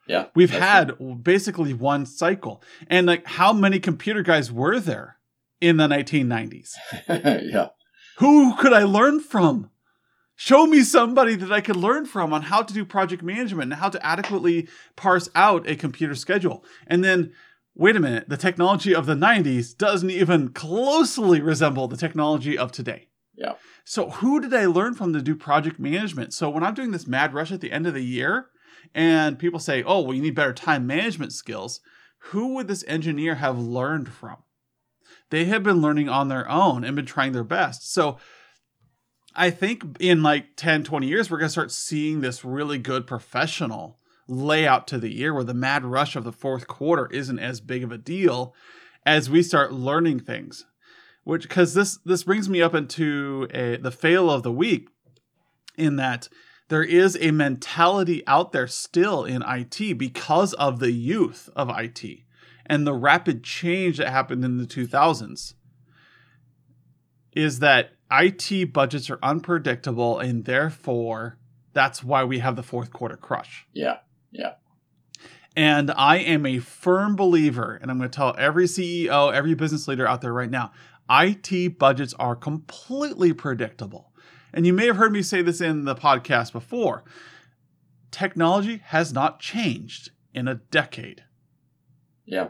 Yeah. 0.08 0.26
We've 0.36 0.52
had 0.52 1.24
basically 1.24 1.74
one 1.74 2.06
cycle. 2.06 2.62
And 2.88 3.08
like 3.08 3.26
how 3.26 3.54
many 3.54 3.80
computer 3.80 4.22
guys 4.22 4.52
were 4.52 4.80
there 4.80 5.18
in 5.60 5.78
the 5.78 5.88
1990s? 5.88 6.74
yeah. 7.08 7.70
Who 8.18 8.56
could 8.58 8.74
I 8.74 8.84
learn 8.84 9.20
from? 9.20 9.70
Show 10.44 10.66
me 10.66 10.82
somebody 10.82 11.36
that 11.36 11.52
I 11.52 11.62
could 11.62 11.76
learn 11.76 12.08
from 12.08 12.34
on 12.34 12.42
how 12.42 12.64
to 12.64 12.74
do 12.74 12.84
project 12.84 13.22
management 13.22 13.72
and 13.72 13.80
how 13.80 13.90
to 13.90 14.04
adequately 14.04 14.68
parse 14.96 15.30
out 15.36 15.70
a 15.70 15.76
computer 15.76 16.16
schedule. 16.16 16.66
And 16.88 17.04
then 17.04 17.32
wait 17.76 17.96
a 17.96 18.00
minute, 18.00 18.28
the 18.28 18.38
technology 18.38 18.96
of 18.96 19.06
the 19.06 19.14
90s 19.14 19.78
doesn't 19.78 20.10
even 20.10 20.50
closely 20.50 21.42
resemble 21.42 21.88
the 21.88 21.96
technology 21.96 22.58
of 22.58 22.72
today. 22.72 23.10
Yeah. 23.36 23.54
So 23.86 24.10
who 24.10 24.42
did 24.42 24.52
I 24.52 24.66
learn 24.66 24.96
from 24.96 25.14
to 25.14 25.22
do 25.22 25.36
project 25.36 25.80
management? 25.80 26.34
So 26.34 26.50
when 26.50 26.64
I'm 26.64 26.74
doing 26.74 26.90
this 26.90 27.06
mad 27.06 27.36
rush 27.36 27.52
at 27.52 27.62
the 27.62 27.72
end 27.72 27.86
of 27.86 27.94
the 27.94 28.02
year 28.02 28.48
and 28.96 29.38
people 29.38 29.60
say, 29.60 29.84
"Oh, 29.84 30.02
well 30.02 30.16
you 30.16 30.24
need 30.24 30.34
better 30.34 30.54
time 30.54 30.88
management 30.88 31.34
skills," 31.34 31.82
who 32.32 32.56
would 32.56 32.68
this 32.68 32.84
engineer 32.88 33.36
have 33.36 33.60
learned 33.60 34.10
from? 34.10 34.38
They 35.30 35.46
have 35.46 35.62
been 35.62 35.82
learning 35.82 36.10
on 36.10 36.30
their 36.30 36.50
own 36.50 36.84
and 36.84 36.96
been 36.96 37.06
trying 37.06 37.34
their 37.34 37.44
best. 37.44 37.94
So 37.94 38.18
I 39.36 39.50
think 39.50 39.98
in 40.00 40.24
like 40.24 40.56
10, 40.56 40.84
20 40.84 41.08
years 41.08 41.32
we're 41.32 41.38
going 41.38 41.48
to 41.48 41.52
start 41.52 41.72
seeing 41.72 42.22
this 42.22 42.44
really 42.44 42.78
good 42.78 43.08
professional 43.08 43.98
layout 44.28 44.88
to 44.88 44.98
the 44.98 45.14
year 45.14 45.34
where 45.34 45.44
the 45.44 45.54
mad 45.54 45.84
rush 45.86 46.16
of 46.16 46.24
the 46.24 46.32
fourth 46.32 46.68
quarter 46.68 47.08
isn't 47.08 47.40
as 47.40 47.62
big 47.62 47.84
of 47.84 47.92
a 47.92 47.98
deal 47.98 48.54
as 49.06 49.30
we 49.30 49.42
start 49.42 49.74
learning 49.74 50.20
things 50.20 50.66
which 51.24 51.44
because 51.44 51.74
this 51.74 51.98
this 52.06 52.24
brings 52.24 52.50
me 52.50 52.62
up 52.62 52.74
into 52.74 53.48
a, 53.54 53.78
the 53.78 53.92
fail 53.92 54.30
of 54.30 54.44
the 54.44 54.52
week 54.52 54.90
in 55.78 55.96
that 55.96 56.30
there 56.70 56.84
is 56.84 57.18
a 57.20 57.32
mentality 57.32 58.26
out 58.28 58.52
there 58.52 58.68
still 58.68 59.26
in 59.26 59.44
IT 59.46 59.98
because 59.98 60.54
of 60.54 60.80
the 60.80 60.92
youth 60.92 61.50
of 61.56 61.70
IT 61.70 62.04
and 62.66 62.88
the 62.88 62.94
rapid 62.94 63.44
change 63.44 63.98
that 63.98 64.10
happened 64.10 64.46
in 64.46 64.58
the 64.58 64.66
2000s 64.66 65.54
is 67.34 67.60
that 67.60 67.92
IT 68.12 68.74
budgets 68.74 69.10
are 69.10 69.20
unpredictable 69.24 70.20
and 70.20 70.46
therefore 70.46 71.38
that's 71.74 72.04
why 72.04 72.24
we 72.24 72.40
have 72.40 72.56
the 72.56 72.64
fourth 72.64 72.92
quarter 72.92 73.18
crush. 73.18 73.66
Yeah. 73.74 73.98
Yeah. 74.32 74.54
And 75.56 75.92
I 75.92 76.18
am 76.18 76.46
a 76.46 76.60
firm 76.60 77.18
believer, 77.18 77.78
and 77.82 77.92
I'm 77.92 77.98
going 77.98 78.10
to 78.10 78.16
tell 78.16 78.34
every 78.38 78.66
CEO, 78.66 79.34
every 79.34 79.54
business 79.54 79.86
leader 79.86 80.08
out 80.08 80.22
there 80.22 80.34
right 80.34 80.50
now 80.50 80.72
IT 81.10 81.78
budgets 81.78 82.14
are 82.14 82.36
completely 82.36 83.34
predictable. 83.34 84.14
And 84.54 84.66
you 84.66 84.74
may 84.74 84.86
have 84.88 84.96
heard 84.96 85.12
me 85.12 85.22
say 85.22 85.42
this 85.42 85.60
in 85.62 85.86
the 85.86 85.96
podcast 85.96 86.54
before 86.54 87.04
technology 88.12 88.82
has 88.86 89.14
not 89.14 89.40
changed 89.40 90.12
in 90.34 90.48
a 90.48 90.56
decade. 90.56 91.24
Yeah. 92.26 92.50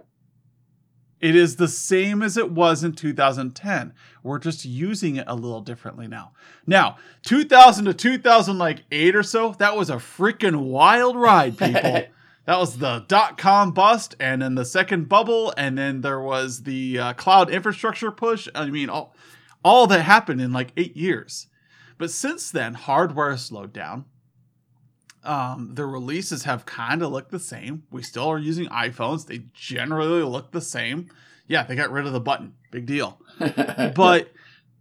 It 1.21 1.35
is 1.35 1.55
the 1.55 1.67
same 1.67 2.23
as 2.23 2.35
it 2.35 2.51
was 2.51 2.83
in 2.83 2.93
2010. 2.93 3.93
We're 4.23 4.39
just 4.39 4.65
using 4.65 5.17
it 5.17 5.25
a 5.27 5.35
little 5.35 5.61
differently 5.61 6.07
now. 6.07 6.31
Now, 6.65 6.97
2000 7.23 7.85
to 7.85 7.93
2008 7.93 9.15
or 9.15 9.23
so, 9.23 9.55
that 9.59 9.77
was 9.77 9.89
a 9.91 9.97
freaking 9.97 10.63
wild 10.63 11.15
ride, 11.15 11.57
people. 11.59 12.03
that 12.45 12.59
was 12.59 12.79
the 12.79 13.05
dot 13.07 13.37
com 13.37 13.71
bust, 13.71 14.15
and 14.19 14.41
then 14.41 14.55
the 14.55 14.65
second 14.65 15.07
bubble, 15.07 15.53
and 15.55 15.77
then 15.77 16.01
there 16.01 16.19
was 16.19 16.63
the 16.63 16.97
uh, 16.97 17.13
cloud 17.13 17.51
infrastructure 17.51 18.11
push. 18.11 18.47
I 18.55 18.69
mean, 18.71 18.89
all, 18.89 19.15
all 19.63 19.85
that 19.87 20.01
happened 20.01 20.41
in 20.41 20.51
like 20.51 20.73
eight 20.75 20.97
years. 20.97 21.47
But 21.99 22.09
since 22.09 22.49
then, 22.49 22.73
hardware 22.73 23.37
slowed 23.37 23.73
down. 23.73 24.05
Um, 25.23 25.71
the 25.73 25.85
releases 25.85 26.43
have 26.45 26.65
kind 26.65 27.03
of 27.03 27.11
looked 27.11 27.31
the 27.31 27.39
same. 27.39 27.83
We 27.91 28.01
still 28.01 28.27
are 28.27 28.39
using 28.39 28.67
iPhones. 28.67 29.27
They 29.27 29.43
generally 29.53 30.23
look 30.23 30.51
the 30.51 30.61
same. 30.61 31.09
Yeah, 31.47 31.63
they 31.63 31.75
got 31.75 31.91
rid 31.91 32.07
of 32.07 32.13
the 32.13 32.19
button. 32.19 32.53
Big 32.71 32.85
deal. 32.85 33.19
But 33.95 34.31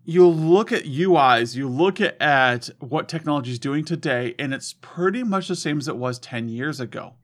you 0.05 0.27
look 0.27 0.73
at 0.73 0.85
UIs, 0.85 1.55
you 1.55 1.69
look 1.69 2.01
at, 2.01 2.21
at 2.21 2.71
what 2.79 3.09
technology 3.09 3.53
is 3.53 3.59
doing 3.59 3.85
today, 3.85 4.35
and 4.39 4.55
it's 4.55 4.75
pretty 4.81 5.23
much 5.23 5.49
the 5.49 5.57
same 5.57 5.79
as 5.79 5.89
it 5.89 5.97
was 5.97 6.19
10 6.19 6.49
years 6.49 6.81
ago. 6.81 7.15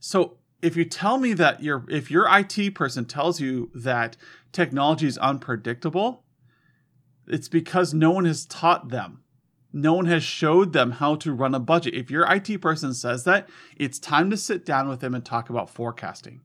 So 0.00 0.38
if 0.60 0.76
you 0.76 0.84
tell 0.84 1.18
me 1.18 1.32
that 1.34 1.62
your 1.62 1.84
if 1.88 2.10
your 2.10 2.26
IT 2.30 2.74
person 2.74 3.04
tells 3.04 3.40
you 3.40 3.70
that 3.74 4.16
technology 4.52 5.06
is 5.06 5.18
unpredictable, 5.18 6.24
it's 7.26 7.48
because 7.48 7.94
no 7.94 8.10
one 8.10 8.24
has 8.24 8.44
taught 8.46 8.88
them. 8.88 9.23
No 9.76 9.94
one 9.94 10.06
has 10.06 10.22
showed 10.22 10.72
them 10.72 10.92
how 10.92 11.16
to 11.16 11.34
run 11.34 11.52
a 11.52 11.58
budget. 11.58 11.94
If 11.94 12.08
your 12.08 12.32
IT 12.32 12.60
person 12.60 12.94
says 12.94 13.24
that, 13.24 13.48
it's 13.76 13.98
time 13.98 14.30
to 14.30 14.36
sit 14.36 14.64
down 14.64 14.88
with 14.88 15.00
them 15.00 15.16
and 15.16 15.24
talk 15.24 15.50
about 15.50 15.68
forecasting. 15.68 16.42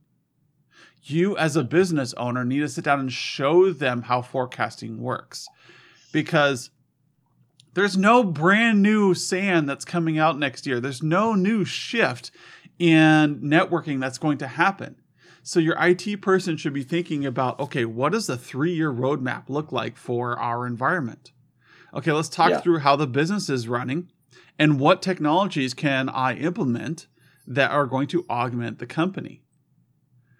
You, 1.03 1.37
as 1.37 1.55
a 1.55 1.63
business 1.63 2.15
owner, 2.15 2.43
need 2.43 2.61
to 2.61 2.67
sit 2.67 2.83
down 2.83 2.99
and 2.99 3.13
show 3.13 3.71
them 3.71 4.01
how 4.01 4.23
forecasting 4.23 4.99
works 4.99 5.47
because 6.11 6.71
there's 7.75 7.95
no 7.95 8.23
brand 8.23 8.81
new 8.81 9.13
SAN 9.13 9.67
that's 9.67 9.85
coming 9.85 10.17
out 10.17 10.39
next 10.39 10.65
year. 10.65 10.79
There's 10.79 11.03
no 11.03 11.35
new 11.35 11.63
shift 11.63 12.31
in 12.79 13.41
networking 13.41 13.99
that's 13.99 14.17
going 14.17 14.39
to 14.39 14.47
happen. 14.47 14.95
So 15.43 15.59
your 15.59 15.77
IT 15.79 16.19
person 16.23 16.57
should 16.57 16.73
be 16.73 16.83
thinking 16.83 17.27
about, 17.27 17.59
okay, 17.59 17.85
what 17.85 18.11
does 18.11 18.25
the 18.25 18.37
three-year 18.37 18.91
roadmap 18.91 19.49
look 19.49 19.71
like 19.71 19.97
for 19.97 20.37
our 20.39 20.65
environment? 20.65 21.31
Okay, 21.93 22.11
let's 22.11 22.29
talk 22.29 22.49
Yeah. 22.51 22.59
through 22.61 22.79
how 22.79 22.95
the 22.95 23.07
business 23.07 23.49
is 23.49 23.67
running 23.67 24.09
and 24.57 24.79
what 24.79 25.01
technologies 25.01 25.73
can 25.73 26.09
I 26.09 26.35
implement 26.35 27.07
that 27.47 27.71
are 27.71 27.85
going 27.87 28.07
to 28.09 28.25
augment 28.29 28.79
the 28.79 28.85
company. 28.85 29.43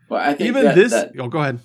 well, 0.09 0.19
I 0.21 0.33
think 0.33 0.47
Even 0.47 0.63
that- 0.65 0.75
this, 0.75 0.91
that- 0.91 1.11
oh, 1.19 1.27
go 1.27 1.39
ahead. 1.39 1.59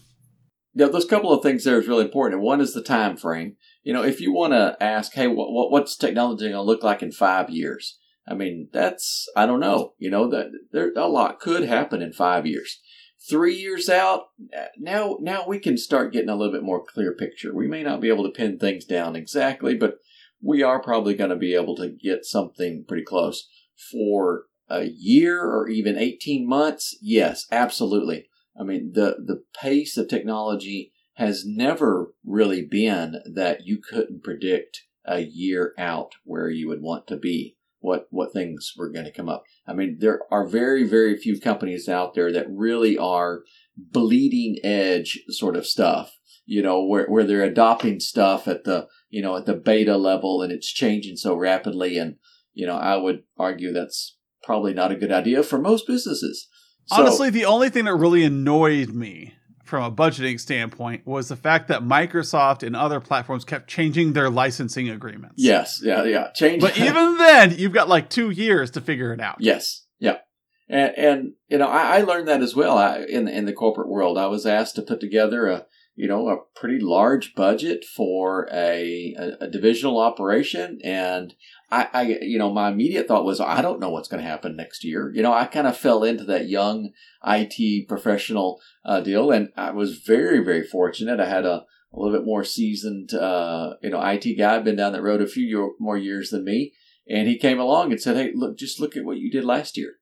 Yeah, 0.75 0.89
those 0.89 1.05
couple 1.07 1.33
of 1.33 1.43
things 1.43 1.65
there 1.65 1.79
is 1.79 1.87
really 1.89 2.05
important. 2.05 2.43
One 2.43 2.61
is 2.61 2.75
the 2.75 2.83
time 2.83 3.17
frame. 3.17 3.57
You 3.85 3.93
know, 3.93 4.03
if 4.03 4.21
you 4.21 4.33
want 4.35 4.53
to 4.55 4.77
ask, 4.83 5.13
hey, 5.15 5.29
what, 5.29 5.53
what 5.53 5.71
what's 5.71 5.97
technology 5.97 6.45
going 6.47 6.53
to 6.55 6.61
look 6.63 6.83
like 6.83 7.03
in 7.03 7.13
five 7.13 7.49
years? 7.49 7.99
I 8.29 8.35
mean, 8.35 8.69
that's 8.73 9.27
I 9.37 9.47
don't 9.47 9.61
know. 9.61 9.93
You 9.99 10.11
know, 10.11 10.29
that 10.31 10.47
there 10.73 10.93
a 10.97 11.07
lot 11.07 11.39
could 11.39 11.63
happen 11.65 12.03
in 12.03 12.13
five 12.13 12.45
years. 12.45 12.81
Three 13.29 13.55
years 13.55 13.89
out, 13.89 14.27
uh, 14.57 14.67
now 14.79 15.17
now 15.21 15.47
we 15.47 15.59
can 15.59 15.79
start 15.79 16.13
getting 16.13 16.29
a 16.29 16.37
little 16.37 16.53
bit 16.53 16.63
more 16.63 16.85
clear 16.85 17.15
picture. 17.15 17.55
We 17.55 17.67
may 17.67 17.83
not 17.83 18.01
be 18.01 18.09
able 18.09 18.25
to 18.25 18.31
pin 18.31 18.59
things 18.59 18.85
down 18.85 19.17
exactly, 19.17 19.75
but 19.75 19.99
we 20.43 20.63
are 20.63 20.83
probably 20.83 21.15
going 21.15 21.31
to 21.31 21.37
be 21.37 21.55
able 21.55 21.75
to 21.77 21.89
get 21.89 22.27
something 22.27 22.85
pretty 22.87 23.05
close 23.05 23.49
for 23.91 24.45
a 24.69 24.85
year 24.85 25.41
or 25.41 25.69
even 25.69 25.97
18 25.97 26.47
months. 26.47 26.97
Yes, 27.01 27.47
absolutely. 27.51 28.29
I 28.59 28.63
mean, 28.63 28.93
the, 28.93 29.17
the 29.25 29.43
pace 29.59 29.97
of 29.97 30.09
technology 30.09 30.93
has 31.15 31.45
never 31.47 32.13
really 32.25 32.63
been 32.63 33.21
that 33.33 33.67
you 33.67 33.79
couldn't 33.79 34.23
predict 34.23 34.83
a 35.05 35.21
year 35.21 35.73
out 35.79 36.13
where 36.25 36.49
you 36.49 36.69
would 36.69 36.83
want 36.83 37.07
to 37.09 37.17
be, 37.17 37.57
what, 37.85 38.07
what 38.09 38.33
things 38.33 38.73
were 38.79 38.89
going 38.91 39.05
to 39.05 39.13
come 39.13 39.29
up. 39.29 39.45
I 39.69 39.75
mean, 39.75 39.99
there 40.01 40.21
are 40.31 40.47
very, 40.47 40.85
very 40.85 41.19
few 41.19 41.39
companies 41.39 41.87
out 41.87 42.15
there 42.15 42.33
that 42.33 42.47
really 42.49 42.97
are 42.97 43.43
bleeding 43.77 44.57
edge 44.65 45.21
sort 45.29 45.55
of 45.55 45.67
stuff, 45.67 46.17
you 46.47 46.63
know, 46.63 46.83
where, 46.83 47.07
where 47.07 47.25
they're 47.25 47.43
adopting 47.45 48.01
stuff 48.01 48.49
at 48.49 48.65
the, 48.65 48.89
you 49.11 49.21
know, 49.21 49.37
at 49.37 49.45
the 49.45 49.53
beta 49.53 49.99
level 49.99 50.41
and 50.41 50.51
it's 50.51 50.73
changing 50.73 51.17
so 51.17 51.35
rapidly. 51.37 51.99
And, 51.99 52.17
you 52.55 52.67
know, 52.67 52.77
I 52.77 52.97
would 52.97 53.25
argue 53.39 53.71
that's 53.75 54.17
probably 54.43 54.73
not 54.73 54.91
a 54.91 54.97
good 54.97 55.13
idea 55.13 55.43
for 55.43 55.59
most 55.59 55.87
businesses. 55.87 56.49
So- 56.87 56.97
Honestly, 57.03 57.29
the 57.29 57.45
only 57.45 57.69
thing 57.69 57.85
that 57.85 57.97
really 57.97 58.25
annoyed 58.25 58.95
me 58.95 59.35
from 59.75 59.83
a 59.83 59.91
budgeting 59.91 60.39
standpoint 60.39 61.05
was 61.05 61.29
the 61.29 61.35
fact 61.35 61.67
that 61.67 61.83
Microsoft 61.83 62.65
and 62.65 62.77
other 62.77 63.01
platforms 63.01 63.45
kept 63.45 63.67
changing 63.67 64.13
their 64.13 64.31
licensing 64.31 64.89
agreements. 64.89 65.35
Yes, 65.37 65.81
yeah, 65.83 66.05
yeah. 66.05 66.31
Change. 66.31 66.63
But 66.63 66.79
even 66.79 67.19
then, 67.19 67.57
you've 67.59 67.73
got 67.73 67.89
like 67.89 68.09
two 68.09 68.31
years 68.31 68.71
to 68.71 68.81
figure 68.81 69.13
it 69.13 69.21
out. 69.21 69.39
yes, 69.41 69.85
yeah. 69.99 70.19
And, 70.69 70.97
and 70.97 71.33
you 71.49 71.59
know, 71.59 71.67
I, 71.67 71.97
I, 71.97 72.01
learned 72.03 72.29
that 72.29 72.41
as 72.41 72.55
well 72.55 72.79
I, 72.79 72.99
in 73.01 73.27
in 73.27 73.47
the 73.47 73.53
corporate 73.53 73.89
world. 73.89 74.17
I 74.17 74.29
was 74.29 74.47
asked 74.47 74.77
to 74.77 74.83
put 74.83 75.01
together 75.01 75.49
a 75.49 75.67
you 75.97 76.09
know 76.09 76.29
a 76.29 76.39
pretty 76.59 76.79
large 76.81 77.35
budget 77.35 77.85
for 77.85 78.49
a, 78.53 79.15
a, 79.19 79.45
a 79.45 79.51
divisional 79.51 80.01
operation, 80.01 80.81
and 80.83 81.35
I, 81.75 81.89
I, 81.93 82.03
you 82.23 82.39
know, 82.39 82.53
my 82.53 82.69
immediate 82.69 83.09
thought 83.09 83.25
was, 83.25 83.41
I 83.41 83.61
don't 83.61 83.81
know 83.81 83.91
what's 83.91 84.09
going 84.09 84.23
to 84.23 84.29
happen 84.29 84.55
next 84.55 84.85
year. 84.85 85.11
You 85.13 85.23
know, 85.23 85.33
I 85.33 85.47
kind 85.47 85.67
of 85.67 85.77
fell 85.77 86.05
into 86.05 86.25
that 86.25 86.49
young 86.49 86.91
IT 87.27 87.89
professional 87.89 88.61
uh, 88.85 89.01
deal, 89.01 89.33
and 89.33 89.49
I 89.57 89.73
was 89.73 89.99
very, 89.99 90.39
very 90.45 90.63
fortunate. 90.63 91.19
I 91.19 91.29
had 91.29 91.45
a, 91.45 91.65
a 91.93 91.97
little 91.97 92.17
bit 92.17 92.27
more 92.27 92.45
seasoned, 92.45 93.13
uh, 93.13 93.75
you 93.83 93.91
know, 93.91 94.01
IT 94.01 94.39
guy, 94.39 94.59
been 94.61 94.77
down 94.77 94.93
that 94.93 95.03
road 95.03 95.21
a 95.21 95.27
few 95.27 95.45
year, 95.45 95.71
more 95.81 95.99
years 95.99 96.31
than 96.31 96.45
me, 96.45 96.75
and 97.09 97.27
he 97.27 97.39
came 97.39 97.59
along 97.59 97.91
and 97.91 98.01
said, 98.01 98.17
"Hey, 98.17 98.31
look, 98.35 98.57
just 98.57 98.79
look 98.81 98.97
at 98.97 99.05
what 99.05 99.19
you 99.19 99.31
did 99.31 99.45
last 99.45 99.77
year. 99.77 99.95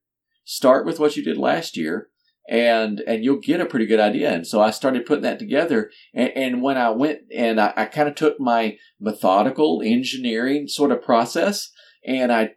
Start 0.44 0.84
with 0.84 1.00
what 1.00 1.16
you 1.16 1.24
did 1.24 1.38
last 1.38 1.76
year." 1.76 2.08
And 2.48 3.00
and 3.06 3.24
you'll 3.24 3.40
get 3.40 3.60
a 3.60 3.66
pretty 3.66 3.86
good 3.86 4.00
idea. 4.00 4.32
And 4.32 4.46
so 4.46 4.60
I 4.60 4.70
started 4.70 5.06
putting 5.06 5.22
that 5.22 5.38
together. 5.38 5.90
And, 6.14 6.30
and 6.34 6.62
when 6.62 6.76
I 6.76 6.90
went 6.90 7.20
and 7.34 7.60
I, 7.60 7.72
I 7.76 7.84
kind 7.86 8.08
of 8.08 8.14
took 8.14 8.40
my 8.40 8.78
methodical 9.00 9.82
engineering 9.84 10.68
sort 10.68 10.90
of 10.90 11.02
process 11.02 11.70
and 12.06 12.32
I 12.32 12.52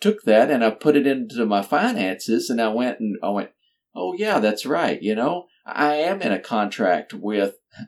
took 0.00 0.22
that 0.22 0.50
and 0.50 0.64
I 0.64 0.70
put 0.70 0.96
it 0.96 1.06
into 1.06 1.44
my 1.46 1.62
finances 1.62 2.50
and 2.50 2.60
I 2.60 2.68
went 2.68 3.00
and 3.00 3.16
I 3.22 3.30
went, 3.30 3.50
oh 3.94 4.14
yeah, 4.16 4.40
that's 4.40 4.66
right. 4.66 5.00
You 5.00 5.14
know, 5.14 5.46
I 5.66 5.94
am 5.96 6.22
in 6.22 6.32
a 6.32 6.40
contract 6.40 7.14
with. 7.14 7.54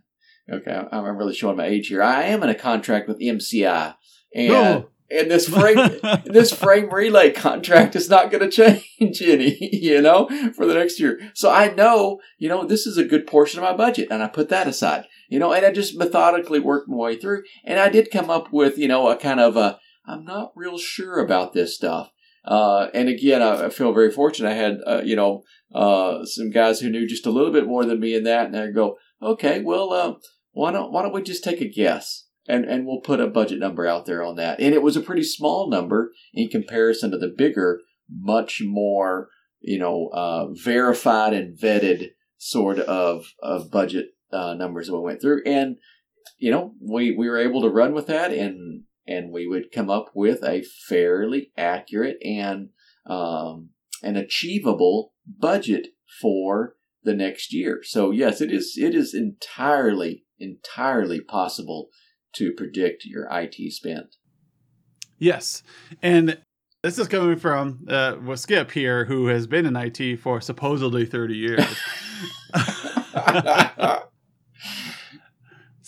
Okay, 0.52 0.84
I'm 0.90 1.16
really 1.16 1.32
showing 1.32 1.56
my 1.56 1.66
age 1.66 1.86
here. 1.86 2.02
I 2.02 2.24
am 2.24 2.42
in 2.42 2.48
a 2.48 2.56
contract 2.56 3.06
with 3.06 3.20
MCI, 3.20 3.94
and 4.34 4.52
oh 4.52 4.90
and 5.10 5.30
this 5.30 5.48
frame 5.54 5.98
this 6.24 6.52
frame 6.52 6.88
relay 6.90 7.30
contract 7.30 7.96
is 7.96 8.08
not 8.08 8.30
going 8.30 8.48
to 8.50 8.50
change 8.50 9.22
any 9.22 9.56
you 9.60 10.00
know 10.00 10.28
for 10.54 10.66
the 10.66 10.74
next 10.74 11.00
year. 11.00 11.20
So 11.34 11.50
i 11.50 11.72
know 11.72 12.20
you 12.38 12.48
know 12.48 12.64
this 12.64 12.86
is 12.86 12.96
a 12.96 13.04
good 13.04 13.26
portion 13.26 13.58
of 13.58 13.64
my 13.64 13.76
budget 13.76 14.08
and 14.10 14.22
i 14.22 14.28
put 14.28 14.48
that 14.48 14.68
aside 14.68 15.06
you 15.28 15.38
know 15.38 15.52
and 15.52 15.64
i 15.64 15.72
just 15.72 15.96
methodically 15.96 16.60
worked 16.60 16.88
my 16.88 16.96
way 16.96 17.16
through. 17.16 17.42
And 17.64 17.78
i 17.78 17.88
did 17.88 18.10
come 18.10 18.30
up 18.30 18.52
with 18.52 18.78
you 18.78 18.88
know 18.88 19.08
a 19.08 19.16
kind 19.16 19.40
of 19.40 19.56
a 19.56 19.78
i'm 20.06 20.24
not 20.24 20.52
real 20.54 20.78
sure 20.78 21.18
about 21.18 21.52
this 21.52 21.74
stuff. 21.74 22.10
Uh, 22.42 22.88
and 22.94 23.08
again 23.10 23.42
I, 23.42 23.68
feel 23.68 23.92
very 23.92 24.10
fortunate. 24.10 24.50
I 24.50 24.54
had 24.54 24.78
uh, 24.86 25.02
you 25.04 25.14
know 25.14 25.42
uh, 25.74 26.24
some 26.24 26.50
guys 26.50 26.80
who 26.80 26.88
knew 26.88 27.06
just 27.06 27.26
a 27.26 27.30
little 27.30 27.52
bit 27.52 27.66
more 27.66 27.84
than 27.84 28.00
me 28.00 28.14
in 28.14 28.24
that 28.24 28.46
and 28.46 28.56
i 28.56 28.70
go 28.70 28.96
okay 29.22 29.60
well 29.60 29.92
uh, 29.92 30.14
why 30.52 30.72
don't 30.72 30.90
why 30.90 31.02
don't 31.02 31.12
we 31.12 31.22
just 31.22 31.44
take 31.44 31.60
a 31.60 31.68
guess 31.68 32.26
and 32.50 32.64
and 32.64 32.86
we'll 32.86 33.00
put 33.00 33.20
a 33.20 33.26
budget 33.26 33.58
number 33.58 33.86
out 33.86 34.06
there 34.06 34.22
on 34.22 34.36
that. 34.36 34.60
And 34.60 34.74
it 34.74 34.82
was 34.82 34.96
a 34.96 35.00
pretty 35.00 35.22
small 35.22 35.70
number 35.70 36.12
in 36.34 36.48
comparison 36.48 37.10
to 37.10 37.18
the 37.18 37.32
bigger, 37.36 37.80
much 38.10 38.62
more 38.64 39.28
you 39.60 39.78
know 39.78 40.08
uh, 40.12 40.48
verified 40.52 41.32
and 41.32 41.58
vetted 41.58 42.10
sort 42.36 42.78
of 42.80 43.26
of 43.42 43.70
budget 43.70 44.08
uh, 44.32 44.54
numbers 44.54 44.86
that 44.86 44.96
we 44.96 45.02
went 45.02 45.20
through. 45.20 45.42
And 45.46 45.76
you 46.38 46.50
know 46.50 46.74
we 46.80 47.14
we 47.16 47.28
were 47.28 47.38
able 47.38 47.62
to 47.62 47.68
run 47.68 47.94
with 47.94 48.06
that 48.08 48.32
and 48.32 48.84
and 49.06 49.32
we 49.32 49.46
would 49.46 49.72
come 49.72 49.90
up 49.90 50.10
with 50.14 50.42
a 50.44 50.62
fairly 50.88 51.50
accurate 51.56 52.18
and 52.22 52.68
um, 53.06 53.70
an 54.02 54.16
achievable 54.16 55.12
budget 55.26 55.88
for 56.20 56.76
the 57.02 57.14
next 57.14 57.52
year. 57.52 57.80
So 57.82 58.10
yes, 58.10 58.40
it 58.40 58.52
is 58.52 58.76
it 58.76 58.94
is 58.94 59.14
entirely 59.14 60.24
entirely 60.38 61.20
possible 61.20 61.88
to 62.34 62.52
predict 62.52 63.04
your 63.04 63.28
IT 63.30 63.72
spend. 63.72 64.16
Yes. 65.18 65.62
And 66.02 66.38
this 66.82 66.98
is 66.98 67.08
coming 67.08 67.38
from 67.38 67.86
uh, 67.88 68.16
well, 68.22 68.36
Skip 68.36 68.70
here, 68.70 69.04
who 69.04 69.26
has 69.26 69.46
been 69.46 69.66
in 69.66 69.76
IT 69.76 70.16
for 70.20 70.40
supposedly 70.40 71.04
30 71.04 71.34
years. 71.36 71.64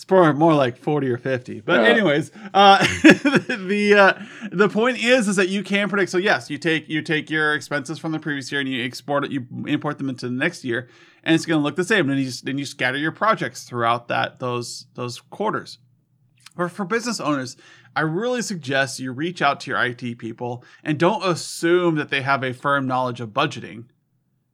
it's 0.03 0.05
probably 0.05 0.37
more 0.37 0.53
like 0.53 0.77
40 0.77 1.09
or 1.09 1.17
50. 1.17 1.61
But 1.61 1.81
yeah. 1.81 1.87
anyways, 1.87 2.31
uh, 2.53 2.77
the 3.03 3.95
uh, 3.97 4.23
the 4.51 4.67
point 4.67 5.03
is 5.03 5.29
is 5.29 5.37
that 5.37 5.47
you 5.47 5.63
can 5.63 5.89
predict. 5.89 6.11
So 6.11 6.17
yes, 6.17 6.49
you 6.49 6.57
take 6.57 6.89
you 6.89 7.01
take 7.01 7.29
your 7.29 7.53
expenses 7.53 7.99
from 7.99 8.11
the 8.11 8.19
previous 8.19 8.51
year 8.51 8.59
and 8.59 8.69
you 8.69 8.83
export 8.83 9.23
it, 9.23 9.31
you 9.31 9.47
import 9.65 9.97
them 9.97 10.09
into 10.09 10.27
the 10.27 10.35
next 10.35 10.65
year, 10.65 10.89
and 11.23 11.33
it's 11.33 11.45
going 11.45 11.59
to 11.59 11.63
look 11.63 11.77
the 11.77 11.85
same. 11.85 12.09
And 12.09 12.19
you 12.19 12.29
then 12.43 12.57
you 12.57 12.65
scatter 12.65 12.97
your 12.97 13.13
projects 13.13 13.63
throughout 13.63 14.09
that 14.09 14.39
those 14.39 14.87
those 14.95 15.21
quarters. 15.21 15.79
Or 16.57 16.69
for 16.69 16.85
business 16.85 17.19
owners, 17.19 17.57
I 17.95 18.01
really 18.01 18.41
suggest 18.41 18.99
you 18.99 19.11
reach 19.11 19.41
out 19.41 19.59
to 19.61 19.71
your 19.71 19.83
IT 19.83 20.17
people 20.17 20.63
and 20.83 20.99
don't 20.99 21.25
assume 21.25 21.95
that 21.95 22.09
they 22.09 22.21
have 22.21 22.43
a 22.43 22.53
firm 22.53 22.87
knowledge 22.87 23.21
of 23.21 23.29
budgeting. 23.29 23.85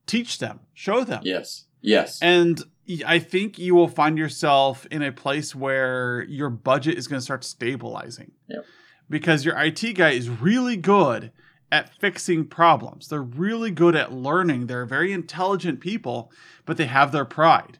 Teach 0.05 0.39
them, 0.39 0.61
show 0.73 1.03
them. 1.03 1.21
Yes. 1.23 1.65
Yes. 1.81 2.19
And 2.21 2.63
I 3.05 3.19
think 3.19 3.59
you 3.59 3.75
will 3.75 3.87
find 3.87 4.17
yourself 4.17 4.85
in 4.89 5.01
a 5.01 5.11
place 5.11 5.53
where 5.53 6.23
your 6.23 6.49
budget 6.49 6.97
is 6.97 7.07
going 7.07 7.19
to 7.19 7.23
start 7.23 7.43
stabilizing. 7.43 8.31
Yep. 8.47 8.65
Because 9.09 9.45
your 9.45 9.57
IT 9.57 9.95
guy 9.95 10.11
is 10.11 10.29
really 10.29 10.77
good 10.77 11.31
at 11.71 11.93
fixing 11.99 12.45
problems. 12.45 13.07
They're 13.07 13.21
really 13.21 13.71
good 13.71 13.95
at 13.95 14.11
learning. 14.11 14.67
They're 14.67 14.85
very 14.85 15.11
intelligent 15.11 15.79
people, 15.79 16.31
but 16.65 16.77
they 16.77 16.85
have 16.85 17.11
their 17.11 17.25
pride 17.25 17.79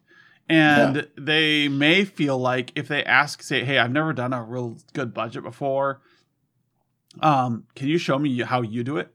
and 0.50 0.96
yeah. 0.96 1.02
they 1.16 1.68
may 1.68 2.04
feel 2.04 2.38
like 2.38 2.72
if 2.76 2.88
they 2.88 3.04
ask 3.04 3.42
say 3.42 3.64
hey 3.64 3.78
i've 3.78 3.92
never 3.92 4.12
done 4.12 4.34
a 4.34 4.44
real 4.44 4.78
good 4.94 5.14
budget 5.14 5.44
before 5.44 6.02
um 7.22 7.66
can 7.76 7.88
you 7.88 7.98
show 7.98 8.18
me 8.18 8.42
how 8.42 8.62
you 8.62 8.84
do 8.84 8.98
it 8.98 9.14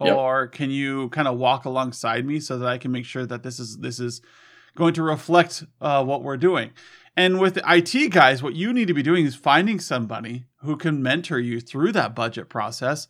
yep. 0.00 0.16
or 0.16 0.46
can 0.46 0.70
you 0.70 1.08
kind 1.10 1.28
of 1.28 1.36
walk 1.36 1.64
alongside 1.64 2.24
me 2.24 2.40
so 2.40 2.58
that 2.58 2.68
i 2.68 2.78
can 2.78 2.92
make 2.92 3.04
sure 3.04 3.26
that 3.26 3.42
this 3.42 3.58
is 3.58 3.78
this 3.78 3.98
is 3.98 4.22
going 4.76 4.94
to 4.94 5.02
reflect 5.02 5.64
uh, 5.80 6.04
what 6.04 6.22
we're 6.22 6.36
doing 6.36 6.70
and 7.16 7.40
with 7.40 7.54
the 7.54 7.62
it 7.66 8.12
guys 8.12 8.42
what 8.42 8.54
you 8.54 8.72
need 8.72 8.86
to 8.86 8.94
be 8.94 9.02
doing 9.02 9.26
is 9.26 9.34
finding 9.34 9.80
somebody 9.80 10.44
who 10.62 10.76
can 10.76 11.02
mentor 11.02 11.40
you 11.40 11.60
through 11.60 11.90
that 11.90 12.14
budget 12.14 12.48
process 12.48 13.08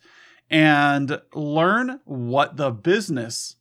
and 0.49 1.21
learn 1.35 1.99
what 2.05 2.57
the 2.57 2.71
business 2.71 3.55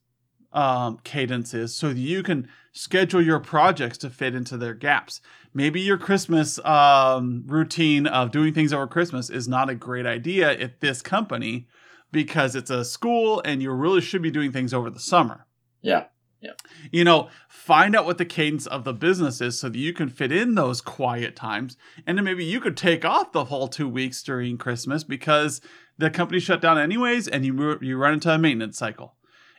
um, 0.53 0.99
cadence 1.05 1.55
is 1.55 1.75
so 1.75 1.89
that 1.89 1.99
you 1.99 2.23
can 2.23 2.49
schedule 2.73 3.21
your 3.21 3.41
projects 3.41 3.99
to 3.99 4.11
fit 4.11 4.35
into 4.35 4.57
their 4.57 4.75
gaps. 4.75 5.21
Maybe 5.53 5.81
your 5.81 5.99
Christmas 5.99 6.59
um, 6.65 7.45
routine 7.47 8.07
of 8.07 8.31
doing 8.31 8.55
things 8.55 8.73
over 8.73 8.87
Christmas 8.87 9.31
is 9.31 9.49
not 9.49 9.71
a 9.71 9.75
great 9.75 10.07
idea 10.07 10.51
at 10.59 10.81
this 10.81 11.03
company 11.03 11.67
because 12.13 12.55
it's 12.55 12.71
a 12.71 12.85
school 12.85 13.43
and 13.45 13.63
you 13.63 13.71
really 13.73 14.01
should 14.01 14.23
be 14.23 14.31
doing 14.31 14.53
things 14.53 14.73
over 14.73 14.91
the 14.91 15.01
summer. 15.01 15.47
Yeah. 15.83 16.05
Yeah. 16.41 16.53
You 16.93 17.03
know, 17.03 17.31
find 17.49 17.97
out 17.97 18.07
what 18.07 18.19
the 18.19 18.25
cadence 18.25 18.67
of 18.67 18.85
the 18.85 18.93
business 18.93 19.41
is 19.41 19.59
so 19.59 19.69
that 19.69 19.79
you 19.79 19.93
can 19.93 20.09
fit 20.09 20.31
in 20.31 20.55
those 20.55 20.81
quiet 20.81 21.35
times. 21.35 21.77
And 22.07 22.17
then 22.17 22.25
maybe 22.25 22.45
you 22.45 22.61
could 22.61 22.77
take 22.77 23.05
off 23.05 23.33
the 23.33 23.47
whole 23.47 23.67
two 23.67 23.89
weeks 23.89 24.23
during 24.23 24.57
Christmas 24.57 25.03
because 25.03 25.61
the 25.99 26.11
company 26.11 26.39
shut 26.39 26.61
down 26.61 26.79
anyways 26.79 27.27
and 27.27 27.45
you, 27.45 27.79
you 27.83 27.97
run 27.97 28.15
into 28.15 28.31
a 28.31 28.39
maintenance 28.39 28.79
cycle. 28.79 29.17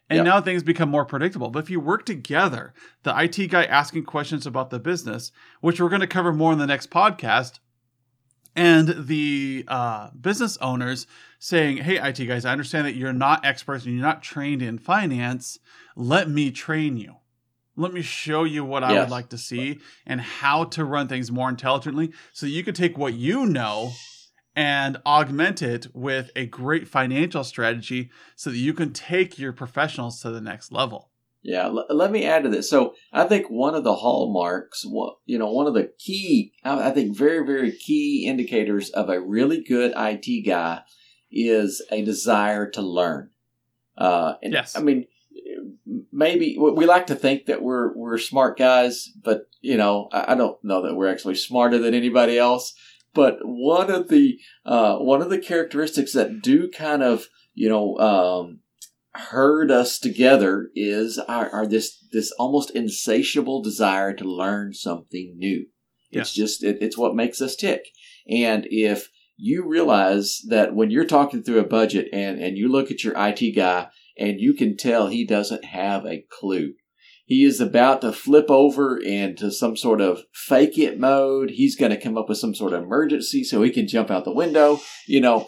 And 0.10 0.18
yep. 0.18 0.26
now 0.26 0.42
things 0.42 0.64
become 0.64 0.90
more 0.90 1.06
predictable. 1.06 1.50
But 1.52 1.64
if 1.64 1.70
you 1.70 1.80
work 1.80 2.06
together, 2.06 2.74
the 3.04 3.14
IT 3.16 3.48
guy 3.48 3.66
asking 3.66 4.06
questions 4.06 4.48
about 4.48 4.72
the 4.72 4.80
business, 4.80 5.32
which 5.62 5.80
we're 5.80 5.90
going 5.90 6.02
to 6.02 6.08
cover 6.08 6.34
more 6.34 6.52
in 6.52 6.58
the 6.58 6.66
next 6.66 6.90
podcast, 6.90 7.60
and 8.56 9.08
the 9.08 9.66
uh, 9.68 10.10
business 10.20 10.58
owners 10.58 11.06
saying, 11.38 11.78
Hey, 11.78 11.98
IT 11.98 12.26
guys, 12.26 12.44
I 12.44 12.52
understand 12.52 12.88
that 12.88 12.96
you're 12.96 13.14
not 13.14 13.46
experts 13.46 13.86
and 13.86 13.94
you're 13.94 14.04
not 14.04 14.24
trained 14.24 14.62
in 14.62 14.80
finance. 14.80 15.60
Let 15.96 16.28
me 16.28 16.52
train 16.52 16.98
you. 16.98 17.18
Let 17.76 17.94
me 17.94 18.02
show 18.02 18.44
you 18.44 18.66
what 18.66 18.82
yes. 18.84 18.92
I 18.92 19.00
would 19.00 19.10
like 19.10 19.30
to 19.30 19.38
see 19.38 19.80
and 20.06 20.20
how 20.20 20.66
to 20.66 20.84
run 20.84 21.08
things 21.08 21.32
more 21.32 21.48
intelligently 21.48 22.12
so 22.34 22.46
you 22.46 22.64
can 22.64 22.74
take 22.74 22.98
what 22.98 23.14
you 23.14 23.46
know 23.46 23.92
and 24.60 24.98
augment 25.06 25.62
it 25.62 25.88
with 25.94 26.32
a 26.36 26.46
great 26.46 26.86
financial 26.86 27.46
strategy 27.46 28.12
so 28.36 28.50
that 28.50 28.58
you 28.58 28.74
can 28.74 28.92
take 28.92 29.40
your 29.40 29.54
professionals 29.54 30.22
to 30.22 30.30
the 30.32 30.42
next 30.42 30.70
level. 30.70 31.12
Yeah, 31.42 31.68
l- 31.68 31.86
let 31.90 32.12
me 32.12 32.26
add 32.26 32.44
to 32.44 32.50
this. 32.50 32.70
So 32.70 32.94
I 33.14 33.24
think 33.24 33.50
one 33.50 33.74
of 33.74 33.86
the 33.86 33.96
hallmarks, 33.96 34.84
you 35.26 35.40
know, 35.40 35.50
one 35.50 35.66
of 35.66 35.76
the 35.76 35.94
key, 35.98 36.52
I 36.66 36.92
think 36.92 37.16
very, 37.16 37.46
very 37.46 37.72
key 37.72 38.26
indicators 38.28 38.90
of 38.90 39.08
a 39.08 39.22
really 39.22 39.64
good 39.64 39.94
IT 39.96 40.46
guy 40.46 40.82
is 41.32 41.82
a 41.90 42.04
desire 42.04 42.70
to 42.72 42.82
learn. 42.82 43.30
Uh, 43.98 44.34
and 44.44 44.52
yes. 44.52 44.76
I 44.76 44.82
mean, 44.82 45.06
maybe 46.12 46.58
we 46.60 46.86
like 46.86 47.08
to 47.08 47.16
think 47.16 47.46
that 47.46 47.62
we're 47.62 47.94
we're 47.96 48.18
smart 48.18 48.58
guys, 48.58 49.08
but 49.24 49.48
you 49.62 49.78
know, 49.78 50.10
I 50.12 50.36
don't 50.36 50.62
know 50.66 50.82
that 50.82 50.96
we're 50.96 51.12
actually 51.12 51.36
smarter 51.36 51.78
than 51.78 51.94
anybody 51.94 52.38
else. 52.38 52.74
But 53.14 53.38
one 53.42 53.92
of 53.92 54.10
the 54.10 54.40
uh, 54.66 54.98
one 54.98 55.22
of 55.22 55.30
the 55.30 55.40
characteristics 55.40 56.14
that 56.14 56.42
do 56.42 56.70
kind 56.70 57.04
of 57.04 57.28
you 57.54 57.70
know 57.70 57.98
um, 57.98 58.60
herd 59.14 59.72
us 59.72 60.00
together 60.00 60.70
is 60.76 61.18
our, 61.18 61.50
our, 61.50 61.68
this 61.68 62.06
this 62.12 62.32
almost 62.40 62.72
insatiable 62.72 63.62
desire 63.62 64.14
to 64.14 64.24
learn 64.24 64.74
something 64.74 65.36
new. 65.38 65.66
Yeah. 66.12 66.22
It's 66.22 66.34
just 66.34 66.64
it, 66.64 66.78
it's 66.82 66.98
what 66.98 67.16
makes 67.16 67.42
us 67.42 67.56
tick. 67.56 67.86
And 68.30 68.68
if 68.70 69.10
you 69.38 69.68
realize 69.68 70.42
that 70.50 70.76
when 70.76 70.92
you're 70.92 71.06
talking 71.06 71.44
through 71.44 71.60
a 71.60 71.68
budget 71.68 72.08
and 72.14 72.40
and 72.40 72.58
you 72.58 72.68
look 72.68 72.92
at 72.92 73.04
your 73.04 73.14
IT 73.18 73.56
guy 73.56 73.88
and 74.18 74.40
you 74.40 74.54
can 74.54 74.76
tell 74.76 75.08
he 75.08 75.26
doesn't 75.26 75.66
have 75.66 76.06
a 76.06 76.26
clue. 76.30 76.74
He 77.30 77.44
is 77.44 77.62
about 77.62 78.02
to 78.02 78.12
flip 78.12 78.50
over 78.50 78.98
into 78.98 79.52
some 79.52 79.78
sort 79.78 80.02
of 80.02 80.24
fake 80.34 80.80
it 80.80 81.00
mode. 81.00 81.52
He's 81.52 81.76
going 81.76 81.92
to 81.92 82.02
come 82.02 82.18
up 82.18 82.28
with 82.28 82.40
some 82.40 82.56
sort 82.56 82.74
of 82.74 82.82
emergency 82.82 83.44
so 83.44 83.62
he 83.62 83.70
can 83.70 83.88
jump 83.88 84.10
out 84.10 84.26
the 84.26 84.34
window. 84.34 84.80
You 85.08 85.22
know, 85.22 85.48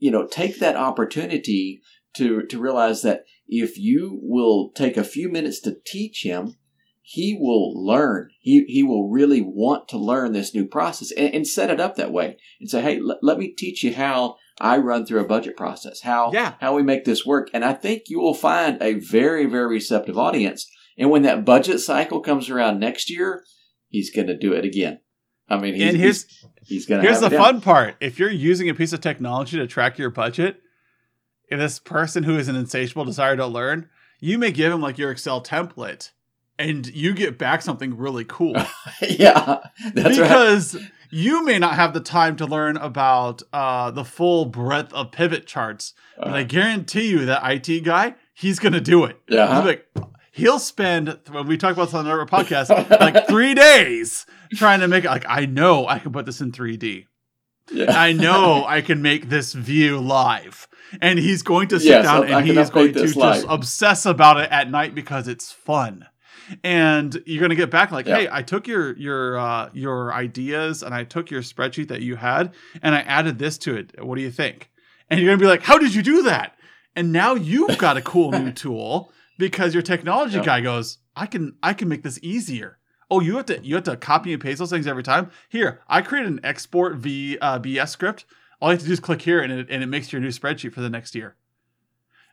you 0.00 0.10
know, 0.10 0.26
take 0.26 0.58
that 0.58 0.74
opportunity 0.74 1.80
to 2.16 2.42
to 2.48 2.58
realize 2.58 3.02
that 3.02 3.22
if 3.46 3.78
you 3.78 4.18
will 4.20 4.72
take 4.74 4.96
a 4.96 5.04
few 5.04 5.30
minutes 5.30 5.60
to 5.60 5.76
teach 5.86 6.24
him, 6.24 6.56
he 7.02 7.38
will 7.40 7.72
learn. 7.86 8.30
He 8.40 8.64
he 8.66 8.82
will 8.82 9.08
really 9.08 9.42
want 9.42 9.86
to 9.90 9.98
learn 9.98 10.32
this 10.32 10.52
new 10.52 10.66
process 10.66 11.12
and, 11.12 11.32
and 11.32 11.46
set 11.46 11.70
it 11.70 11.78
up 11.78 11.94
that 11.96 12.10
way 12.12 12.36
and 12.60 12.68
say, 12.68 12.82
"Hey, 12.82 12.98
l- 12.98 13.20
let 13.22 13.38
me 13.38 13.54
teach 13.56 13.84
you 13.84 13.94
how 13.94 14.38
I 14.60 14.78
run 14.78 15.06
through 15.06 15.20
a 15.20 15.28
budget 15.28 15.56
process. 15.56 16.00
How 16.00 16.32
Yeah. 16.34 16.54
how 16.60 16.74
we 16.74 16.82
make 16.82 17.04
this 17.04 17.24
work." 17.24 17.48
And 17.54 17.64
I 17.64 17.74
think 17.74 18.02
you 18.08 18.18
will 18.18 18.34
find 18.34 18.82
a 18.82 18.94
very 18.94 19.46
very 19.46 19.68
receptive 19.68 20.18
audience. 20.18 20.68
And 20.98 21.10
when 21.10 21.22
that 21.22 21.44
budget 21.44 21.80
cycle 21.80 22.20
comes 22.20 22.50
around 22.50 22.78
next 22.80 23.10
year, 23.10 23.44
he's 23.88 24.10
going 24.14 24.26
to 24.28 24.36
do 24.36 24.52
it 24.52 24.64
again. 24.64 25.00
I 25.48 25.58
mean, 25.58 25.74
he's, 25.74 25.82
and 25.88 25.96
here's 25.96 26.22
he's, 26.24 26.46
he's 26.66 26.86
going 26.86 27.00
to 27.02 27.06
here's 27.06 27.20
the 27.20 27.26
have 27.26 27.32
it 27.32 27.36
down. 27.36 27.44
fun 27.44 27.60
part: 27.60 27.96
if 28.00 28.18
you're 28.18 28.30
using 28.30 28.68
a 28.68 28.74
piece 28.74 28.92
of 28.92 29.00
technology 29.00 29.56
to 29.58 29.66
track 29.66 29.98
your 29.98 30.10
budget, 30.10 30.60
if 31.48 31.58
this 31.58 31.78
person 31.78 32.22
who 32.24 32.36
is 32.38 32.48
an 32.48 32.56
insatiable 32.56 33.04
desire 33.04 33.36
to 33.36 33.46
learn, 33.46 33.88
you 34.20 34.38
may 34.38 34.50
give 34.52 34.72
him 34.72 34.80
like 34.80 34.98
your 34.98 35.10
Excel 35.10 35.42
template, 35.42 36.10
and 36.58 36.86
you 36.86 37.12
get 37.12 37.38
back 37.38 37.60
something 37.62 37.96
really 37.96 38.24
cool. 38.24 38.54
yeah, 39.02 39.58
that's 39.94 40.18
right. 40.18 40.28
because 40.28 40.76
you 41.10 41.44
may 41.44 41.58
not 41.58 41.74
have 41.74 41.92
the 41.92 42.00
time 42.00 42.36
to 42.36 42.46
learn 42.46 42.76
about 42.78 43.42
uh, 43.52 43.90
the 43.90 44.04
full 44.04 44.46
breadth 44.46 44.92
of 44.94 45.10
pivot 45.12 45.46
charts, 45.46 45.92
but 46.16 46.28
I 46.28 46.40
Uh, 46.42 46.44
guarantee 46.44 47.08
you 47.10 47.26
that 47.26 47.42
IT 47.44 47.80
guy, 47.84 48.14
he's 48.32 48.58
gonna 48.58 48.80
do 48.80 49.04
it. 49.04 49.18
yeah, 49.28 49.56
He's 49.56 49.66
like, 49.66 49.86
he'll 50.32 50.58
spend 50.58 51.18
when 51.30 51.46
we 51.46 51.56
talk 51.56 51.72
about 51.72 51.86
this 51.86 51.94
on 51.94 52.06
our 52.06 52.26
podcast, 52.26 52.68
like 53.00 53.26
three 53.28 53.54
days 53.54 54.26
trying 54.54 54.80
to 54.80 54.88
make 54.88 55.04
it. 55.04 55.08
Like, 55.08 55.24
I 55.28 55.46
know 55.46 55.86
I 55.86 55.98
can 55.98 56.12
put 56.12 56.26
this 56.26 56.40
in 56.40 56.50
3D. 56.52 57.06
yeah. 57.70 57.92
I 57.98 58.12
know 58.12 58.64
I 58.66 58.80
can 58.80 59.00
make 59.02 59.28
this 59.28 59.52
view 59.52 59.98
live. 60.00 60.66
And 61.00 61.18
he's 61.18 61.42
going 61.42 61.68
to 61.68 61.80
sit 61.80 62.02
down 62.02 62.26
and 62.28 62.44
he 62.44 62.52
can 62.52 62.62
is 62.62 62.68
going 62.68 62.92
to 62.92 63.00
this 63.00 63.14
just 63.14 63.46
obsess 63.48 64.04
about 64.04 64.38
it 64.38 64.50
at 64.50 64.70
night 64.70 64.94
because 64.94 65.26
it's 65.28 65.50
fun. 65.50 66.06
And 66.62 67.22
you're 67.24 67.38
going 67.40 67.48
to 67.50 67.56
get 67.56 67.70
back 67.70 67.92
like, 67.92 68.06
Yeah. 68.06 68.16
"Hey, 68.16 68.28
I 68.30 68.42
took 68.42 68.66
your 68.66 68.94
your 68.98 69.38
uh 69.38 69.70
your 69.72 70.12
ideas 70.12 70.82
and 70.82 70.94
I 70.94 71.04
took 71.04 71.30
your 71.30 71.40
spreadsheet 71.40 71.88
that 71.88 72.02
you 72.02 72.16
had 72.16 72.52
and 72.82 72.94
I 72.94 73.00
added 73.00 73.38
this 73.38 73.56
to 73.58 73.74
it. 73.76 74.04
What 74.04 74.16
do 74.16 74.22
you 74.22 74.30
think?" 74.30 74.70
And 75.08 75.18
you're 75.20 75.28
going 75.28 75.38
to 75.38 75.42
be 75.42 75.48
like, 75.48 75.62
"How 75.62 75.78
did 75.78 75.94
you 75.94 76.02
do 76.02 76.24
that?" 76.24 76.58
And 76.94 77.10
now 77.10 77.34
you've 77.36 77.78
got 77.78 77.96
a 77.96 78.02
cool 78.02 78.32
new 78.32 78.52
tool 78.64 79.12
because 79.42 79.74
your 79.74 79.82
technology 79.82 80.36
Yeah. 80.36 80.44
guy 80.44 80.60
goes, 80.60 80.98
"I 81.16 81.26
can 81.26 81.56
I 81.64 81.72
can 81.74 81.88
make 81.88 82.04
this 82.04 82.18
easier." 82.22 82.78
Oh, 83.10 83.18
you 83.20 83.36
have 83.38 83.46
to 83.46 83.58
you 83.60 83.74
have 83.74 83.82
to 83.84 83.96
copy 83.96 84.32
and 84.32 84.40
paste 84.40 84.60
those 84.60 84.70
things 84.70 84.86
every 84.86 85.02
time. 85.02 85.30
Here, 85.48 85.80
I 85.88 86.00
created 86.00 86.30
an 86.32 86.40
export 86.44 86.94
v 86.96 87.38
uh, 87.40 87.58
BS 87.58 87.88
script. 87.90 88.24
All 88.60 88.68
you 88.70 88.74
have 88.74 88.80
to 88.82 88.86
do 88.86 88.92
is 88.92 89.00
click 89.00 89.22
here, 89.22 89.40
and 89.40 89.52
it, 89.52 89.66
and 89.68 89.82
it 89.82 89.86
makes 89.86 90.12
your 90.12 90.20
new 90.20 90.28
spreadsheet 90.28 90.72
for 90.72 90.80
the 90.80 90.88
next 90.88 91.16
year. 91.16 91.34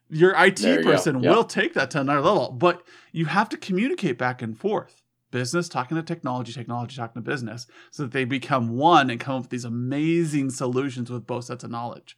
Your 0.07 0.35
IT 0.35 0.61
you 0.61 0.81
person 0.81 1.23
Yeah. 1.23 1.31
will 1.31 1.43
take 1.43 1.73
that 1.73 1.89
to 1.91 2.01
another 2.01 2.21
level, 2.21 2.51
but 2.51 2.83
you 3.11 3.25
have 3.25 3.49
to 3.49 3.57
communicate 3.57 4.19
back 4.19 4.43
and 4.43 4.55
forth. 4.55 5.01
Business 5.31 5.67
talking 5.67 5.97
to 5.97 6.03
technology, 6.03 6.53
technology 6.53 6.95
talking 6.95 7.23
to 7.23 7.27
business, 7.31 7.65
so 7.89 8.03
that 8.03 8.11
they 8.11 8.23
become 8.25 8.69
one 8.77 9.09
and 9.09 9.19
come 9.19 9.35
up 9.35 9.41
with 9.43 9.49
these 9.49 9.65
amazing 9.65 10.49
solutions 10.51 11.09
with 11.09 11.25
both 11.27 11.45
sets 11.45 11.63
of 11.63 11.71
knowledge. 11.71 12.17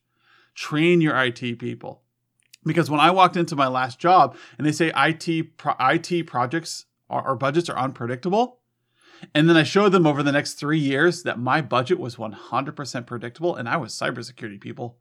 Train 0.54 1.00
your 1.00 1.16
IT 1.16 1.60
people, 1.60 2.04
because 2.66 2.90
when 2.90 3.00
I 3.00 3.12
walked 3.12 3.38
into 3.38 3.56
my 3.56 3.68
last 3.68 4.00
job 4.00 4.36
and 4.58 4.66
they 4.66 4.72
say 4.72 4.92
IT 4.96 5.58
pro- 5.58 5.76
IT 5.80 6.28
projects 6.28 6.86
or 7.10 7.36
budgets 7.36 7.70
are 7.70 7.78
unpredictable, 7.78 8.60
and 9.36 9.50
then 9.50 9.58
I 9.58 9.64
showed 9.64 9.92
them 9.92 10.08
over 10.08 10.24
the 10.24 10.32
next 10.32 10.54
three 10.54 10.80
years 10.80 11.24
that 11.24 11.38
my 11.40 11.62
budget 11.62 12.00
was 12.00 12.16
100% 12.16 13.06
predictable, 13.06 13.56
and 13.56 13.68
I 13.70 13.78
was 13.78 13.94
cybersecurity 13.94 14.60
people. 14.60 14.98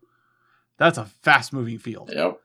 That's 0.77 0.99
a 0.99 1.05
fast 1.05 1.53
moving 1.53 1.79
field. 1.79 2.11
Yep. 2.13 2.41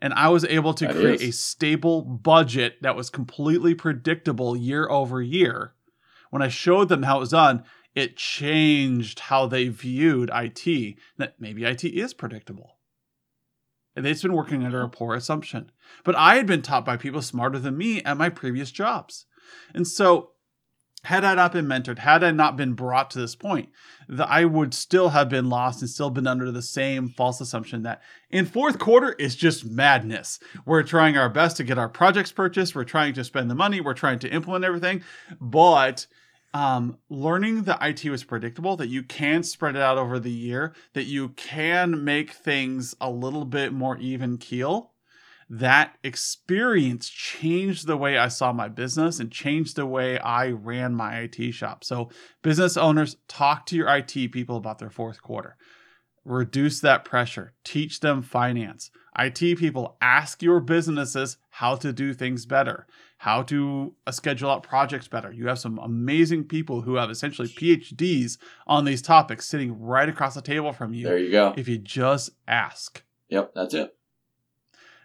And 0.00 0.14
I 0.14 0.28
was 0.30 0.44
able 0.46 0.72
to 0.74 0.86
That 0.86 0.96
create 0.96 1.20
is. 1.20 1.28
a 1.28 1.32
stable 1.32 2.02
budget 2.02 2.80
that 2.82 2.96
was 2.96 3.10
completely 3.10 3.74
predictable 3.74 4.56
year 4.56 4.88
over 4.88 5.20
year. 5.20 5.74
When 6.30 6.40
I 6.42 6.48
showed 6.48 6.88
them 6.88 7.02
how 7.02 7.18
it 7.18 7.20
was 7.20 7.30
done, 7.30 7.64
it 7.94 8.16
changed 8.16 9.20
how 9.20 9.46
they 9.46 9.68
viewed 9.68 10.30
IT. 10.32 10.96
That 11.18 11.34
maybe 11.38 11.64
IT 11.64 11.84
is 11.84 12.14
predictable. 12.14 12.76
And 13.96 14.04
they've 14.04 14.20
been 14.20 14.34
working 14.34 14.64
under 14.64 14.82
a 14.82 14.88
poor 14.88 15.14
assumption. 15.14 15.72
But 16.04 16.14
I 16.16 16.36
had 16.36 16.46
been 16.46 16.62
taught 16.62 16.84
by 16.84 16.96
people 16.96 17.22
smarter 17.22 17.58
than 17.58 17.76
me 17.76 18.02
at 18.02 18.16
my 18.16 18.28
previous 18.28 18.70
jobs. 18.70 19.26
And 19.74 19.86
so, 19.86 20.30
had 21.04 21.24
I 21.24 21.34
not 21.34 21.52
been 21.52 21.66
mentored, 21.66 21.98
had 21.98 22.22
I 22.22 22.30
not 22.30 22.56
been 22.56 22.74
brought 22.74 23.10
to 23.12 23.18
this 23.18 23.34
point, 23.34 23.70
that 24.08 24.28
I 24.28 24.44
would 24.44 24.74
still 24.74 25.08
have 25.08 25.30
been 25.30 25.48
lost 25.48 25.80
and 25.80 25.90
still 25.90 26.10
been 26.10 26.26
under 26.26 26.52
the 26.52 26.60
same 26.60 27.08
false 27.08 27.40
assumption 27.40 27.82
that 27.84 28.02
in 28.28 28.44
fourth 28.44 28.78
quarter 28.78 29.12
is 29.12 29.34
just 29.34 29.64
madness. 29.64 30.38
We're 30.66 30.82
trying 30.82 31.16
our 31.16 31.30
best 31.30 31.56
to 31.56 31.64
get 31.64 31.78
our 31.78 31.88
projects 31.88 32.32
purchased. 32.32 32.74
We're 32.74 32.84
trying 32.84 33.14
to 33.14 33.24
spend 33.24 33.50
the 33.50 33.54
money. 33.54 33.80
We're 33.80 33.94
trying 33.94 34.18
to 34.20 34.28
implement 34.28 34.64
everything. 34.64 35.02
But 35.40 36.06
um, 36.52 36.98
learning 37.08 37.62
that 37.64 37.82
IT 37.82 38.08
was 38.10 38.24
predictable, 38.24 38.76
that 38.76 38.88
you 38.88 39.02
can 39.02 39.42
spread 39.42 39.76
it 39.76 39.82
out 39.82 39.98
over 39.98 40.18
the 40.18 40.32
year, 40.32 40.74
that 40.94 41.04
you 41.04 41.30
can 41.30 42.04
make 42.04 42.32
things 42.32 42.94
a 43.00 43.10
little 43.10 43.44
bit 43.44 43.72
more 43.72 43.96
even 43.98 44.36
keel, 44.36 44.92
that 45.48 45.96
experience 46.04 47.08
changed 47.08 47.86
the 47.86 47.96
way 47.96 48.16
I 48.18 48.28
saw 48.28 48.52
my 48.52 48.68
business 48.68 49.18
and 49.18 49.30
changed 49.32 49.76
the 49.76 49.86
way 49.86 50.18
I 50.18 50.50
ran 50.50 50.94
my 50.94 51.18
IT 51.18 51.52
shop. 51.52 51.82
So, 51.84 52.10
business 52.42 52.76
owners, 52.76 53.16
talk 53.26 53.66
to 53.66 53.76
your 53.76 53.88
IT 53.88 54.32
people 54.32 54.56
about 54.56 54.78
their 54.78 54.90
fourth 54.90 55.22
quarter. 55.22 55.56
Reduce 56.24 56.80
that 56.80 57.04
pressure, 57.04 57.54
teach 57.64 58.00
them 58.00 58.22
finance. 58.22 58.90
IT 59.18 59.58
people, 59.58 59.96
ask 60.00 60.42
your 60.42 60.60
businesses 60.60 61.36
how 61.50 61.74
to 61.76 61.92
do 61.92 62.14
things 62.14 62.46
better, 62.46 62.86
how 63.20 63.42
to 63.42 63.94
uh, 64.06 64.10
schedule 64.10 64.50
out 64.50 64.62
projects 64.62 65.06
better. 65.06 65.30
You 65.30 65.48
have 65.48 65.58
some 65.58 65.78
amazing 65.78 66.44
people 66.44 66.80
who 66.80 66.94
have 66.94 67.10
essentially 67.10 67.48
PhDs 67.48 68.38
on 68.66 68.86
these 68.86 69.02
topics 69.02 69.44
sitting 69.44 69.78
right 69.78 70.08
across 70.08 70.34
the 70.34 70.40
table 70.40 70.72
from 70.72 70.94
you 70.94 71.04
There 71.04 71.18
you 71.18 71.30
go. 71.30 71.52
if 71.54 71.68
you 71.68 71.76
just 71.76 72.30
ask. 72.48 73.02
Yep, 73.28 73.52
that's 73.54 73.74
it. 73.74 73.94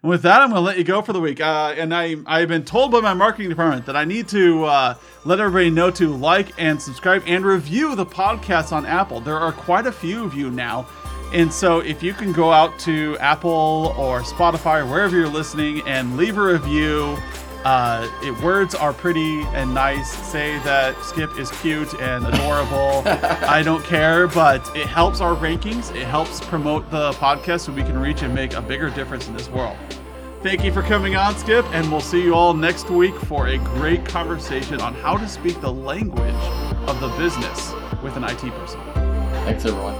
And 0.01 0.09
with 0.09 0.21
that, 0.21 0.39
I'm 0.41 0.47
going 0.51 0.61
to 0.61 0.65
let 0.65 0.77
you 0.77 0.85
go 0.85 1.01
for 1.01 1.11
the 1.11 1.19
week. 1.19 1.41
Uh, 1.41 1.73
and 1.77 1.93
I, 1.93 2.15
I've 2.25 2.47
been 2.47 2.63
told 2.63 2.93
by 2.93 3.01
my 3.01 3.13
marketing 3.13 3.49
department 3.49 3.85
that 3.87 3.97
I 3.97 4.05
need 4.05 4.29
to 4.29 4.63
uh, 4.63 4.95
let 5.25 5.41
everybody 5.41 5.69
know 5.69 5.91
to 5.91 6.07
like 6.15 6.53
and 6.57 6.81
subscribe 6.81 7.21
and 7.27 7.43
review 7.45 7.95
the 7.97 8.05
podcast 8.05 8.71
on 8.71 8.85
Apple. 8.85 9.19
There 9.19 9.37
are 9.37 9.51
quite 9.51 9.87
a 9.87 9.91
few 9.91 10.23
of 10.23 10.33
you 10.33 10.49
now. 10.49 10.87
And 11.33 11.51
so 11.51 11.79
if 11.79 12.01
you 12.01 12.13
can 12.13 12.31
go 12.31 12.49
out 12.53 12.79
to 12.79 13.17
Apple 13.17 13.93
or 13.97 14.21
Spotify 14.21 14.83
or 14.83 14.85
wherever 14.85 15.17
you're 15.17 15.27
listening 15.27 15.81
and 15.85 16.15
leave 16.15 16.37
a 16.37 16.41
review, 16.41 17.17
uh, 17.65 18.07
it, 18.21 18.39
words 18.43 18.75
are 18.75 18.93
pretty 18.93 19.41
and 19.53 19.73
nice. 19.73 20.15
Say 20.29 20.59
that 20.59 20.95
Skip 21.01 21.37
is 21.39 21.49
cute 21.61 21.99
and 21.99 22.25
adorable. 22.27 23.01
I 23.49 23.63
don't 23.63 23.83
care, 23.83 24.27
but 24.27 24.63
it 24.75 24.85
helps 24.85 25.19
our 25.19 25.35
rankings. 25.35 25.93
It 25.95 26.05
helps 26.05 26.39
promote 26.39 26.89
the 26.91 27.11
podcast 27.13 27.61
so 27.61 27.71
we 27.71 27.81
can 27.81 27.97
reach 27.97 28.21
and 28.21 28.33
make 28.35 28.53
a 28.53 28.61
bigger 28.61 28.91
difference 28.91 29.27
in 29.27 29.33
this 29.33 29.49
world. 29.49 29.75
Thank 30.43 30.63
you 30.63 30.71
for 30.71 30.83
coming 30.83 31.15
on, 31.15 31.35
Skip, 31.39 31.65
and 31.73 31.91
we'll 31.91 32.01
see 32.01 32.21
you 32.21 32.35
all 32.35 32.53
next 32.53 32.87
week 32.91 33.15
for 33.21 33.47
a 33.47 33.57
great 33.57 34.05
conversation 34.05 34.79
on 34.79 34.93
how 34.93 35.17
to 35.17 35.27
speak 35.27 35.59
the 35.59 35.73
language 35.73 36.35
of 36.87 36.99
the 36.99 37.07
business 37.17 37.73
with 38.03 38.15
an 38.15 38.25
IT 38.25 38.41
person. 38.51 38.79
Thanks, 39.43 39.65
everyone. 39.65 39.95